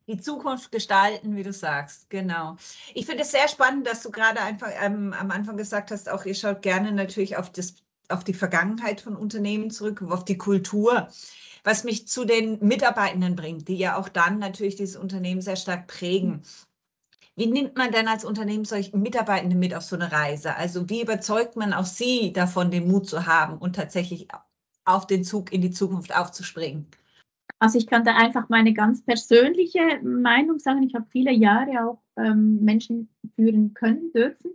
Die 0.06 0.20
Zukunft 0.20 0.70
gestalten, 0.70 1.34
wie 1.34 1.42
du 1.42 1.52
sagst, 1.52 2.10
genau. 2.10 2.56
Ich 2.92 3.06
finde 3.06 3.22
es 3.22 3.30
sehr 3.30 3.48
spannend, 3.48 3.86
dass 3.86 4.02
du 4.02 4.10
gerade 4.10 4.40
einfach 4.40 4.68
ähm, 4.82 5.14
am 5.18 5.30
Anfang 5.30 5.56
gesagt 5.56 5.90
hast, 5.90 6.10
auch 6.10 6.26
ihr 6.26 6.34
schaut 6.34 6.60
gerne 6.60 6.92
natürlich 6.92 7.38
auf, 7.38 7.50
das, 7.50 7.76
auf 8.10 8.22
die 8.22 8.34
Vergangenheit 8.34 9.00
von 9.00 9.16
Unternehmen 9.16 9.70
zurück, 9.70 10.02
auf 10.02 10.26
die 10.26 10.36
Kultur 10.36 11.08
was 11.64 11.82
mich 11.82 12.06
zu 12.06 12.24
den 12.24 12.58
Mitarbeitenden 12.60 13.34
bringt, 13.34 13.68
die 13.68 13.76
ja 13.76 13.96
auch 13.98 14.08
dann 14.08 14.38
natürlich 14.38 14.76
dieses 14.76 14.96
Unternehmen 14.96 15.40
sehr 15.40 15.56
stark 15.56 15.86
prägen. 15.86 16.42
Wie 17.36 17.46
nimmt 17.46 17.76
man 17.76 17.90
denn 17.90 18.06
als 18.06 18.24
Unternehmen 18.24 18.64
solche 18.64 18.96
Mitarbeitende 18.96 19.56
mit 19.56 19.74
auf 19.74 19.82
so 19.82 19.96
eine 19.96 20.12
Reise? 20.12 20.54
Also 20.54 20.88
wie 20.88 21.02
überzeugt 21.02 21.56
man 21.56 21.72
auch 21.72 21.86
sie 21.86 22.32
davon, 22.32 22.70
den 22.70 22.86
Mut 22.86 23.08
zu 23.08 23.26
haben 23.26 23.58
und 23.58 23.74
tatsächlich 23.74 24.28
auf 24.84 25.06
den 25.06 25.24
Zug 25.24 25.52
in 25.52 25.62
die 25.62 25.72
Zukunft 25.72 26.14
aufzuspringen? 26.14 26.86
Also 27.58 27.78
ich 27.78 27.86
kann 27.86 28.04
da 28.04 28.14
einfach 28.14 28.48
meine 28.50 28.72
ganz 28.72 29.02
persönliche 29.02 30.00
Meinung 30.02 30.58
sagen. 30.58 30.82
Ich 30.82 30.94
habe 30.94 31.06
viele 31.10 31.32
Jahre 31.32 31.86
auch 31.86 32.02
ähm, 32.16 32.62
Menschen 32.62 33.08
führen 33.34 33.74
können 33.74 34.12
dürfen. 34.12 34.52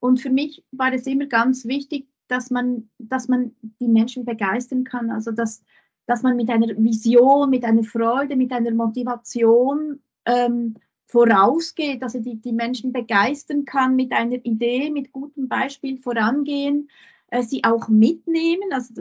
Und 0.00 0.20
für 0.20 0.30
mich 0.30 0.64
war 0.72 0.92
es 0.92 1.06
immer 1.06 1.26
ganz 1.26 1.66
wichtig, 1.66 2.08
dass 2.28 2.50
man, 2.50 2.88
dass 2.98 3.28
man 3.28 3.54
die 3.80 3.88
Menschen 3.88 4.24
begeistern 4.24 4.84
kann. 4.84 5.10
Also 5.10 5.30
dass, 5.30 5.62
dass 6.06 6.22
man 6.22 6.36
mit 6.36 6.48
einer 6.48 6.68
Vision, 6.68 7.50
mit 7.50 7.64
einer 7.64 7.82
Freude, 7.82 8.36
mit 8.36 8.52
einer 8.52 8.70
Motivation 8.72 10.00
ähm, 10.24 10.74
vorausgeht, 11.06 12.02
also 12.02 12.20
die, 12.20 12.36
die 12.36 12.52
Menschen 12.52 12.92
begeistern 12.92 13.64
kann, 13.64 13.96
mit 13.96 14.12
einer 14.12 14.44
Idee, 14.44 14.90
mit 14.90 15.12
gutem 15.12 15.48
Beispiel 15.48 15.98
vorangehen, 15.98 16.88
äh, 17.28 17.42
sie 17.42 17.62
auch 17.64 17.88
mitnehmen. 17.88 18.72
Also 18.72 18.94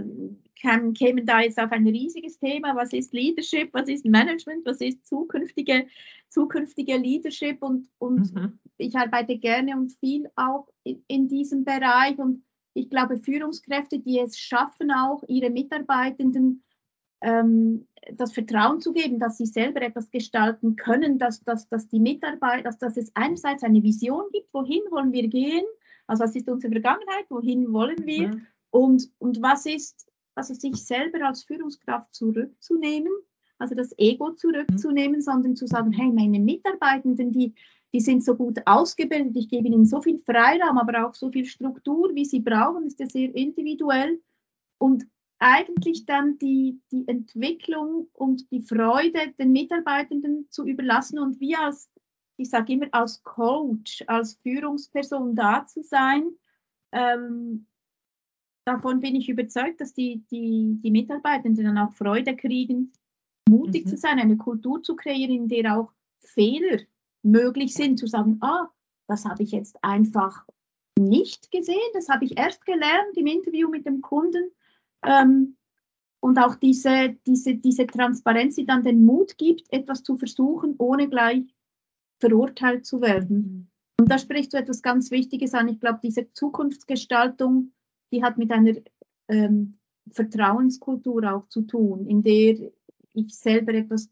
kann, 0.61 0.93
kämen 0.93 1.25
da 1.25 1.41
jetzt 1.41 1.59
auf 1.59 1.71
ein 1.71 1.87
riesiges 1.87 2.39
Thema, 2.39 2.75
was 2.75 2.93
ist 2.93 3.13
Leadership, 3.13 3.69
was 3.73 3.87
ist 3.87 4.05
Management, 4.05 4.65
was 4.65 4.81
ist 4.81 5.05
zukünftige, 5.05 5.87
zukünftige 6.29 6.97
Leadership? 6.97 7.61
Und, 7.61 7.87
und 7.97 8.33
mhm. 8.33 8.59
ich 8.77 8.95
arbeite 8.95 9.37
gerne 9.37 9.75
und 9.75 9.91
viel 9.93 10.29
auch 10.35 10.67
in, 10.83 11.03
in 11.07 11.27
diesem 11.27 11.65
Bereich. 11.65 12.17
Und 12.17 12.43
ich 12.73 12.89
glaube, 12.89 13.17
Führungskräfte, 13.17 13.99
die 13.99 14.19
es 14.19 14.37
schaffen, 14.37 14.91
auch 14.91 15.23
ihre 15.27 15.49
Mitarbeitenden 15.49 16.63
ähm, 17.21 17.87
das 18.13 18.33
Vertrauen 18.33 18.81
zu 18.81 18.93
geben, 18.93 19.19
dass 19.19 19.37
sie 19.37 19.45
selber 19.45 19.81
etwas 19.81 20.09
gestalten 20.11 20.75
können, 20.75 21.17
dass, 21.17 21.43
dass, 21.43 21.67
dass 21.69 21.87
die 21.87 21.99
Mitarbeiter, 21.99 22.63
dass, 22.63 22.77
dass 22.77 22.97
es 22.97 23.11
einerseits 23.15 23.63
eine 23.63 23.81
Vision 23.81 24.25
gibt, 24.31 24.53
wohin 24.53 24.81
wollen 24.91 25.11
wir 25.11 25.27
gehen, 25.27 25.65
also 26.07 26.23
was 26.23 26.35
ist 26.35 26.49
unsere 26.49 26.71
Vergangenheit, 26.71 27.25
wohin 27.29 27.73
wollen 27.73 28.05
wir 28.05 28.27
mhm. 28.29 28.47
und, 28.69 29.09
und 29.17 29.41
was 29.41 29.65
ist, 29.65 30.07
also 30.35 30.53
sich 30.53 30.75
selber 30.75 31.25
als 31.25 31.43
Führungskraft 31.43 32.13
zurückzunehmen, 32.13 33.11
also 33.57 33.73
das 33.73 33.97
Ego 33.97 34.31
zurückzunehmen, 34.31 35.17
mhm. 35.17 35.21
sondern 35.21 35.55
zu 35.55 35.65
sagen, 35.65 35.91
hey, 35.91 36.11
meine 36.11 36.39
Mitarbeitenden, 36.39 37.31
die, 37.31 37.55
die 37.93 38.01
sind 38.01 38.23
so 38.23 38.35
gut 38.35 38.59
ausgebildet, 38.65 39.35
ich 39.35 39.49
gebe 39.49 39.67
ihnen 39.67 39.85
so 39.85 40.01
viel 40.01 40.19
Freiraum, 40.19 40.77
aber 40.77 41.07
auch 41.07 41.15
so 41.15 41.31
viel 41.31 41.45
Struktur, 41.45 42.13
wie 42.13 42.25
sie 42.25 42.41
brauchen, 42.41 42.85
ist 42.85 42.99
ja 42.99 43.07
sehr 43.07 43.33
individuell. 43.33 44.19
Und 44.77 45.07
eigentlich 45.39 46.05
dann 46.05 46.37
die, 46.37 46.81
die 46.91 47.07
Entwicklung 47.07 48.07
und 48.13 48.49
die 48.51 48.61
Freude 48.61 49.33
den 49.37 49.51
Mitarbeitenden 49.51 50.47
zu 50.49 50.65
überlassen 50.65 51.19
und 51.19 51.39
wir 51.39 51.59
als, 51.59 51.89
ich 52.37 52.49
sage 52.49 52.73
immer, 52.73 52.87
als 52.91 53.23
Coach, 53.23 54.03
als 54.07 54.35
Führungsperson 54.35 55.35
da 55.35 55.65
zu 55.65 55.83
sein. 55.83 56.31
Ähm, 56.91 57.67
davon 58.65 59.01
bin 59.01 59.15
ich 59.15 59.29
überzeugt, 59.29 59.81
dass 59.81 59.93
die, 59.93 60.23
die, 60.31 60.79
die 60.81 60.91
Mitarbeitenden 60.91 61.65
dann 61.65 61.77
auch 61.77 61.93
Freude 61.93 62.35
kriegen, 62.35 62.93
mutig 63.49 63.85
mhm. 63.85 63.89
zu 63.89 63.97
sein, 63.97 64.19
eine 64.19 64.37
Kultur 64.37 64.81
zu 64.81 64.95
kreieren, 64.95 65.35
in 65.35 65.47
der 65.47 65.77
auch 65.77 65.91
Fehler 66.19 66.79
möglich 67.23 67.73
sind, 67.73 67.99
zu 67.99 68.07
sagen, 68.07 68.37
ah, 68.41 68.69
das 69.07 69.25
habe 69.25 69.43
ich 69.43 69.51
jetzt 69.51 69.83
einfach 69.83 70.45
nicht 70.97 71.51
gesehen, 71.51 71.77
das 71.93 72.09
habe 72.09 72.25
ich 72.25 72.37
erst 72.37 72.65
gelernt 72.65 73.15
im 73.15 73.27
Interview 73.27 73.69
mit 73.69 73.85
dem 73.85 74.01
Kunden. 74.01 74.51
Ähm, 75.07 75.55
und 76.19 76.39
auch 76.39 76.55
diese, 76.55 77.15
diese, 77.27 77.55
diese 77.55 77.85
Transparenz, 77.85 78.55
die 78.55 78.65
dann 78.65 78.83
den 78.83 79.05
Mut 79.05 79.37
gibt, 79.37 79.71
etwas 79.71 80.01
zu 80.01 80.17
versuchen, 80.17 80.75
ohne 80.79 81.07
gleich 81.07 81.43
verurteilt 82.19 82.85
zu 82.85 83.01
werden. 83.01 83.69
Und 83.99 84.11
da 84.11 84.17
sprichst 84.17 84.53
du 84.53 84.57
etwas 84.57 84.81
ganz 84.81 85.11
Wichtiges 85.11 85.53
an. 85.53 85.67
Ich 85.67 85.79
glaube, 85.79 85.99
diese 86.03 86.31
Zukunftsgestaltung, 86.33 87.73
die 88.11 88.23
hat 88.23 88.37
mit 88.37 88.51
einer 88.51 88.73
ähm, 89.27 89.77
Vertrauenskultur 90.11 91.31
auch 91.31 91.47
zu 91.47 91.61
tun, 91.61 92.07
in 92.07 92.21
der 92.21 92.71
ich 93.13 93.35
selber 93.35 93.73
etwas, 93.73 94.09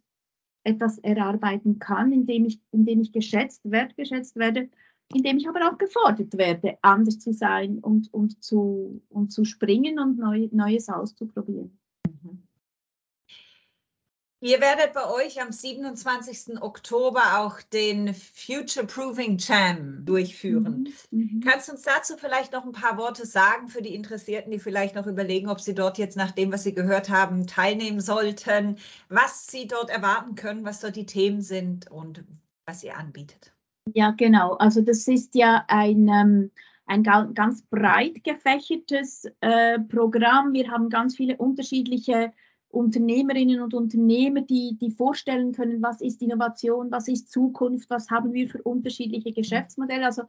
etwas 0.63 0.99
erarbeiten 0.99 1.79
kann, 1.79 2.11
indem 2.11 2.45
ich, 2.45 2.61
indem 2.71 3.01
ich 3.01 3.11
geschätzt, 3.11 3.61
wertgeschätzt 3.63 4.35
werde, 4.35 4.69
indem 5.13 5.37
ich 5.37 5.47
aber 5.47 5.71
auch 5.71 5.77
gefordert 5.77 6.37
werde, 6.37 6.77
anders 6.81 7.19
zu 7.19 7.33
sein 7.33 7.79
und, 7.79 8.13
und, 8.13 8.43
zu, 8.43 9.01
und 9.09 9.31
zu 9.31 9.45
springen 9.45 9.99
und 9.99 10.17
neu, 10.17 10.47
Neues 10.51 10.89
auszuprobieren. 10.89 11.77
Ihr 14.43 14.59
werdet 14.59 14.91
bei 14.91 15.09
euch 15.09 15.41
am 15.41 15.53
27. 15.53 16.61
Oktober 16.61 17.39
auch 17.39 17.61
den 17.61 18.13
Future 18.13 18.85
Proving 18.85 19.37
Jam 19.37 20.03
durchführen. 20.03 20.93
Mhm. 21.11 21.17
mhm. 21.17 21.39
Kannst 21.39 21.69
du 21.69 21.71
uns 21.71 21.83
dazu 21.83 22.17
vielleicht 22.17 22.51
noch 22.51 22.65
ein 22.65 22.73
paar 22.73 22.97
Worte 22.97 23.25
sagen 23.25 23.69
für 23.69 23.81
die 23.81 23.95
Interessierten, 23.95 24.51
die 24.51 24.59
vielleicht 24.59 24.95
noch 24.95 25.07
überlegen, 25.07 25.47
ob 25.47 25.61
sie 25.61 25.73
dort 25.73 25.97
jetzt 25.97 26.17
nach 26.17 26.31
dem, 26.31 26.51
was 26.51 26.63
sie 26.63 26.73
gehört 26.73 27.07
haben, 27.09 27.47
teilnehmen 27.47 28.01
sollten, 28.01 28.79
was 29.07 29.47
sie 29.47 29.65
dort 29.65 29.89
erwarten 29.89 30.35
können, 30.35 30.65
was 30.65 30.81
dort 30.81 30.97
die 30.97 31.05
Themen 31.05 31.41
sind 31.41 31.89
und 31.89 32.25
was 32.65 32.83
ihr 32.83 32.97
anbietet? 32.97 33.52
Ja, 33.91 34.11
genau. 34.11 34.53
Also 34.53 34.81
das 34.81 35.07
ist 35.07 35.35
ja 35.35 35.65
ein, 35.67 36.07
ähm, 36.07 36.51
ein 36.85 37.03
ganz 37.03 37.63
breit 37.63 38.23
gefächertes 38.23 39.25
äh, 39.41 39.79
Programm. 39.79 40.53
Wir 40.53 40.69
haben 40.71 40.89
ganz 40.89 41.15
viele 41.15 41.37
unterschiedliche 41.37 42.31
Unternehmerinnen 42.69 43.61
und 43.61 43.73
Unternehmer, 43.73 44.41
die, 44.41 44.77
die 44.81 44.89
vorstellen 44.89 45.51
können, 45.51 45.81
was 45.81 46.01
ist 46.01 46.21
Innovation, 46.21 46.91
was 46.91 47.07
ist 47.07 47.31
Zukunft, 47.31 47.89
was 47.89 48.09
haben 48.09 48.33
wir 48.33 48.49
für 48.49 48.63
unterschiedliche 48.63 49.31
Geschäftsmodelle. 49.31 50.05
Also 50.05 50.23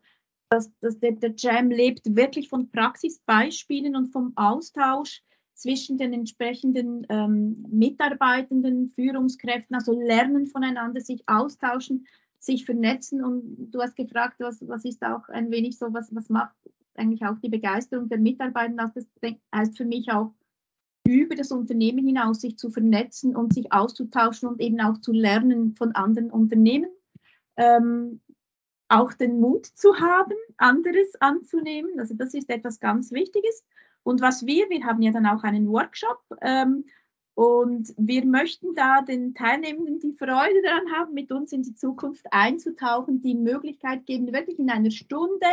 das, 0.51 0.71
das, 0.81 0.99
der, 0.99 1.13
der 1.13 1.33
Jam 1.37 1.71
lebt 1.71 2.03
wirklich 2.17 2.49
von 2.51 2.71
Praxisbeispielen 2.71 3.97
und 3.97 4.09
vom 4.09 4.33
Austausch 4.37 5.23
zwischen 5.55 5.97
den 5.97 6.13
entsprechenden 6.13 7.07
ähm, 7.09 7.65
Mitarbeitenden, 7.71 8.91
Führungskräften, 8.91 9.75
also 9.75 9.99
lernen 9.99 10.47
voneinander, 10.47 11.01
sich 11.01 11.23
austauschen, 11.27 12.07
sich 12.45 12.65
vernetzen. 12.65 13.25
Und 13.25 13.71
du 13.71 13.81
hast 13.81 13.97
gefragt, 13.97 14.37
was, 14.39 14.67
was 14.67 14.85
ist 14.85 15.03
auch 15.05 15.29
ein 15.29 15.51
wenig 15.51 15.79
so, 15.79 15.93
was, 15.93 16.15
was 16.15 16.29
macht 16.29 16.55
eigentlich 16.95 17.25
auch 17.25 17.39
die 17.39 17.49
Begeisterung 17.49 18.09
der 18.09 18.19
Mitarbeiter? 18.19 18.93
Das 18.95 19.07
heißt 19.55 19.77
für 19.77 19.85
mich 19.85 20.11
auch, 20.11 20.35
über 21.07 21.35
das 21.35 21.53
Unternehmen 21.53 22.07
hinaus 22.07 22.41
sich 22.41 22.57
zu 22.57 22.71
vernetzen 22.71 23.37
und 23.37 23.53
sich 23.53 23.73
auszutauschen 23.73 24.49
und 24.49 24.61
eben 24.61 24.81
auch 24.81 24.99
zu 24.99 25.13
lernen 25.13 25.75
von 25.77 25.93
anderen 25.93 26.31
Unternehmen. 26.31 26.89
Ähm, 27.57 28.21
auch 28.89 29.13
den 29.13 29.41
Mut 29.41 29.67
zu 29.67 29.99
haben, 29.99 30.35
anderes 30.57 31.15
anzunehmen. 31.21 31.99
Also 31.99 32.15
das 32.15 32.35
ist 32.35 32.51
etwas 32.51 32.81
ganz 32.81 33.13
Wichtiges. 33.13 33.65
Und 34.03 34.21
was 34.21 34.47
wir, 34.47 34.69
wir 34.71 34.85
haben 34.85 35.03
ja 35.03 35.11
dann 35.11 35.27
auch 35.27 35.43
einen 35.43 35.69
Workshop 35.69 36.21
ähm, 36.43 36.85
und 37.35 37.93
wir 37.97 38.25
möchten 38.25 38.75
da 38.75 39.03
den 39.03 39.35
Teilnehmenden 39.35 39.99
die 39.99 40.13
Freude 40.13 40.63
daran 40.63 40.93
haben, 40.93 41.15
mit 41.15 41.33
uns 41.33 41.53
in 41.53 41.63
die 41.63 41.75
Zukunft 41.75 42.25
einzutauchen, 42.31 43.21
die 43.23 43.35
Möglichkeit 43.35 44.07
geben, 44.07 44.33
wirklich 44.33 44.59
in 44.59 44.71
einer 44.71 44.93
Stunde 44.93 45.47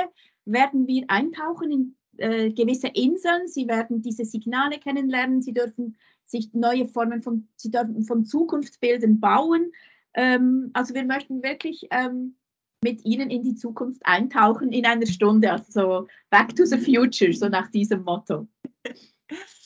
werden 0.45 0.87
wir 0.87 1.05
eintauchen 1.07 1.71
in 1.71 1.95
äh, 2.17 2.51
gewisse 2.51 2.87
Inseln. 2.87 3.47
Sie 3.47 3.67
werden 3.67 4.01
diese 4.01 4.25
Signale 4.25 4.77
kennenlernen. 4.77 5.41
Sie 5.41 5.53
dürfen 5.53 5.97
sich 6.25 6.53
neue 6.53 6.87
Formen 6.87 7.23
von, 7.23 7.47
sie 7.55 7.71
dürfen 7.71 8.03
von 8.03 8.25
Zukunftsbildern 8.25 9.19
bauen. 9.19 9.71
Ähm, 10.13 10.69
also 10.73 10.93
wir 10.93 11.03
möchten 11.03 11.41
wirklich 11.41 11.87
ähm, 11.89 12.35
mit 12.83 13.03
Ihnen 13.05 13.31
in 13.31 13.43
die 13.43 13.55
Zukunft 13.55 14.01
eintauchen 14.05 14.71
in 14.71 14.85
einer 14.85 15.07
Stunde. 15.07 15.51
Also 15.51 16.07
Back 16.29 16.55
to 16.55 16.65
the 16.65 16.77
Future, 16.77 17.33
so 17.33 17.49
nach 17.49 17.69
diesem 17.71 18.03
Motto. 18.03 18.47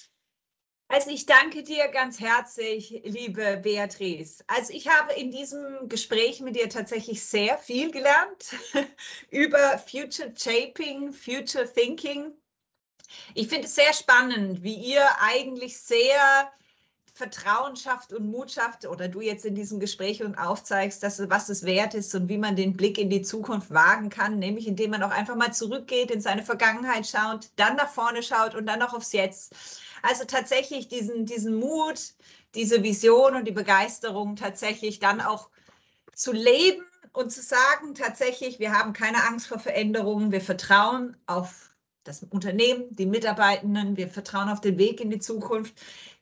Also 0.96 1.10
ich 1.10 1.26
danke 1.26 1.62
dir 1.62 1.90
ganz 1.90 2.22
herzlich, 2.22 3.02
liebe 3.04 3.58
Beatrice. 3.62 4.42
Also 4.48 4.72
ich 4.72 4.88
habe 4.88 5.12
in 5.12 5.30
diesem 5.30 5.90
Gespräch 5.90 6.40
mit 6.40 6.56
dir 6.56 6.70
tatsächlich 6.70 7.22
sehr 7.22 7.58
viel 7.58 7.92
gelernt 7.92 8.56
über 9.30 9.78
Future 9.78 10.32
Shaping, 10.38 11.12
Future 11.12 11.70
Thinking. 11.70 12.32
Ich 13.34 13.50
finde 13.50 13.66
es 13.66 13.76
sehr 13.76 13.92
spannend, 13.92 14.64
wie 14.64 14.74
ihr 14.74 15.06
eigentlich 15.20 15.78
sehr 15.78 16.50
Vertrauen 17.14 17.76
schafft 17.76 18.14
und 18.14 18.32
Mut 18.32 18.52
schafft 18.52 18.86
oder 18.86 19.10
du 19.10 19.20
jetzt 19.20 19.44
in 19.44 19.56
diesem 19.56 19.82
Gespräch 19.82 20.24
und 20.24 20.38
aufzeigst, 20.38 21.04
dass, 21.04 21.30
was 21.30 21.50
es 21.50 21.66
wert 21.66 21.94
ist 21.94 22.16
und 22.16 22.30
wie 22.30 22.38
man 22.38 22.56
den 22.56 22.72
Blick 22.72 22.98
in 22.98 23.10
die 23.10 23.22
Zukunft 23.22 23.70
wagen 23.74 24.10
kann, 24.10 24.40
nämlich 24.40 24.66
indem 24.66 24.92
man 24.92 25.04
auch 25.04 25.12
einfach 25.12 25.36
mal 25.36 25.54
zurückgeht, 25.54 26.10
in 26.10 26.22
seine 26.22 26.44
Vergangenheit 26.44 27.06
schaut, 27.06 27.50
dann 27.58 27.76
nach 27.76 27.90
vorne 27.90 28.24
schaut 28.24 28.56
und 28.56 28.66
dann 28.66 28.82
auch 28.82 28.94
aufs 28.94 29.12
Jetzt. 29.12 29.54
Also 30.06 30.24
tatsächlich 30.24 30.88
diesen, 30.88 31.26
diesen 31.26 31.56
Mut, 31.56 32.14
diese 32.54 32.84
Vision 32.84 33.36
und 33.36 33.48
die 33.48 33.52
Begeisterung 33.52 34.36
tatsächlich 34.36 35.00
dann 35.00 35.20
auch 35.20 35.50
zu 36.14 36.32
leben 36.32 36.86
und 37.12 37.32
zu 37.32 37.42
sagen, 37.42 37.96
tatsächlich, 37.96 38.60
wir 38.60 38.72
haben 38.72 38.94
keine 38.94 39.24
Angst 39.24 39.48
vor 39.48 39.58
Veränderungen, 39.58 40.32
wir 40.32 40.42
vertrauen 40.42 41.18
auf 41.26 41.72
das 42.04 42.22
Unternehmen, 42.22 42.86
die 42.92 43.08
Mitarbeitenden, 43.08 43.98
wir 43.98 44.08
vertrauen 44.08 44.50
auf 44.50 44.62
den 44.62 44.78
Weg 44.78 45.02
in 45.02 45.10
die 45.10 45.18
Zukunft, 45.18 45.74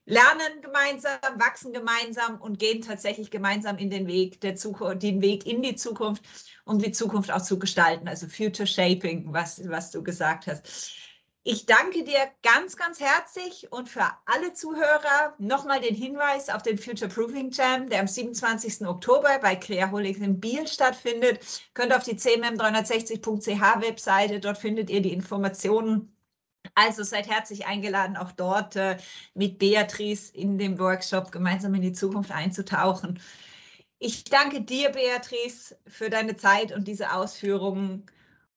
lernen 0.06 0.62
gemeinsam, 0.62 1.20
wachsen 1.36 1.74
gemeinsam 1.74 2.40
und 2.40 2.60
gehen 2.60 2.82
tatsächlich 2.82 3.32
gemeinsam 3.32 3.78
in 3.80 3.90
den 3.90 4.08
Weg 4.08 4.40
der 4.40 4.56
Zukunft, 4.56 5.04
den 5.04 5.22
Weg 5.22 5.46
in 5.46 5.62
die 5.62 5.76
Zukunft, 5.76 6.24
um 6.64 6.80
die 6.80 6.94
Zukunft 6.94 7.32
auch 7.32 7.42
zu 7.42 7.60
gestalten, 7.60 8.08
also 8.08 8.28
Future 8.28 8.66
Shaping, 8.66 9.34
was, 9.34 9.68
was 9.68 9.92
du 9.92 10.02
gesagt 10.02 10.48
hast. 10.48 10.96
Ich 11.46 11.66
danke 11.66 12.06
dir 12.06 12.32
ganz, 12.42 12.78
ganz 12.78 13.02
herzlich 13.02 13.70
und 13.70 13.90
für 13.90 14.06
alle 14.26 14.54
Zuhörer 14.54 15.34
nochmal 15.40 15.82
den 15.82 15.94
Hinweis 15.94 16.50
auf 16.50 16.64
den 16.64 16.78
Future 16.78 17.10
Proofing 17.10 17.52
Jam, 17.52 17.90
der 17.90 18.00
am 18.00 18.08
27. 18.08 18.88
Oktober 18.88 19.40
bei 19.42 19.58
Creaholics 19.58 20.22
in 20.22 20.40
Biel 20.40 20.66
stattfindet. 20.66 21.42
Könnt 21.74 21.94
auf 21.94 22.06
die 22.06 22.16
cmm360.ch 22.16 23.82
Webseite, 23.82 24.40
dort 24.40 24.58
findet 24.58 24.90
ihr 24.90 25.02
die 25.02 25.12
Informationen. 25.12 26.16
Also 26.76 27.04
seid 27.04 27.30
herzlich 27.30 27.66
eingeladen, 27.66 28.16
auch 28.16 28.32
dort 28.32 28.78
äh, 28.78 28.96
mit 29.34 29.60
Beatrice 29.60 30.32
in 30.34 30.58
dem 30.58 30.80
Workshop 30.80 31.34
gemeinsam 31.34 31.76
in 31.76 31.82
die 31.82 31.92
Zukunft 31.92 32.32
einzutauchen. 32.32 33.20
Ich 34.00 34.24
danke 34.24 34.62
dir, 34.62 34.92
Beatrice, 34.92 35.76
für 35.88 36.10
deine 36.10 36.38
Zeit 36.38 36.72
und 36.72 36.88
diese 36.88 37.14
Ausführungen. 37.14 38.06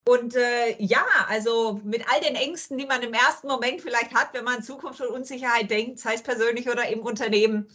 Und 0.07 0.35
äh, 0.35 0.75
ja, 0.79 1.05
also 1.27 1.81
mit 1.83 2.01
all 2.09 2.21
den 2.21 2.35
Ängsten, 2.35 2.77
die 2.77 2.85
man 2.85 3.01
im 3.01 3.13
ersten 3.13 3.47
Moment 3.47 3.81
vielleicht 3.81 4.13
hat, 4.13 4.33
wenn 4.33 4.45
man 4.45 4.57
an 4.57 4.63
Zukunft 4.63 5.01
und 5.01 5.09
Unsicherheit 5.09 5.69
denkt, 5.69 5.99
sei 5.99 6.13
es 6.13 6.23
persönlich 6.23 6.69
oder 6.69 6.87
im 6.87 7.01
Unternehmen, 7.01 7.67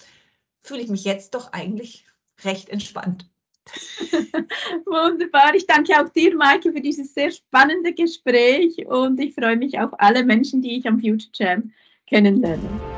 fühle 0.63 0.81
ich 0.81 0.89
mich 0.89 1.05
jetzt 1.05 1.35
doch 1.35 1.53
eigentlich 1.53 2.07
recht 2.43 2.71
entspannt. 2.71 3.29
Wunderbar. 4.87 5.55
Ich 5.55 5.67
danke 5.67 5.93
auch 6.01 6.09
dir, 6.09 6.35
Maike, 6.35 6.73
für 6.73 6.81
dieses 6.81 7.13
sehr 7.13 7.31
spannende 7.31 7.93
Gespräch 7.93 8.87
und 8.87 9.21
ich 9.21 9.35
freue 9.35 9.57
mich 9.57 9.79
auf 9.79 9.91
alle 9.99 10.25
Menschen, 10.25 10.63
die 10.63 10.79
ich 10.79 10.87
am 10.87 11.01
Future 11.01 11.31
Jam 11.35 11.73
kennenlerne. 12.07 12.92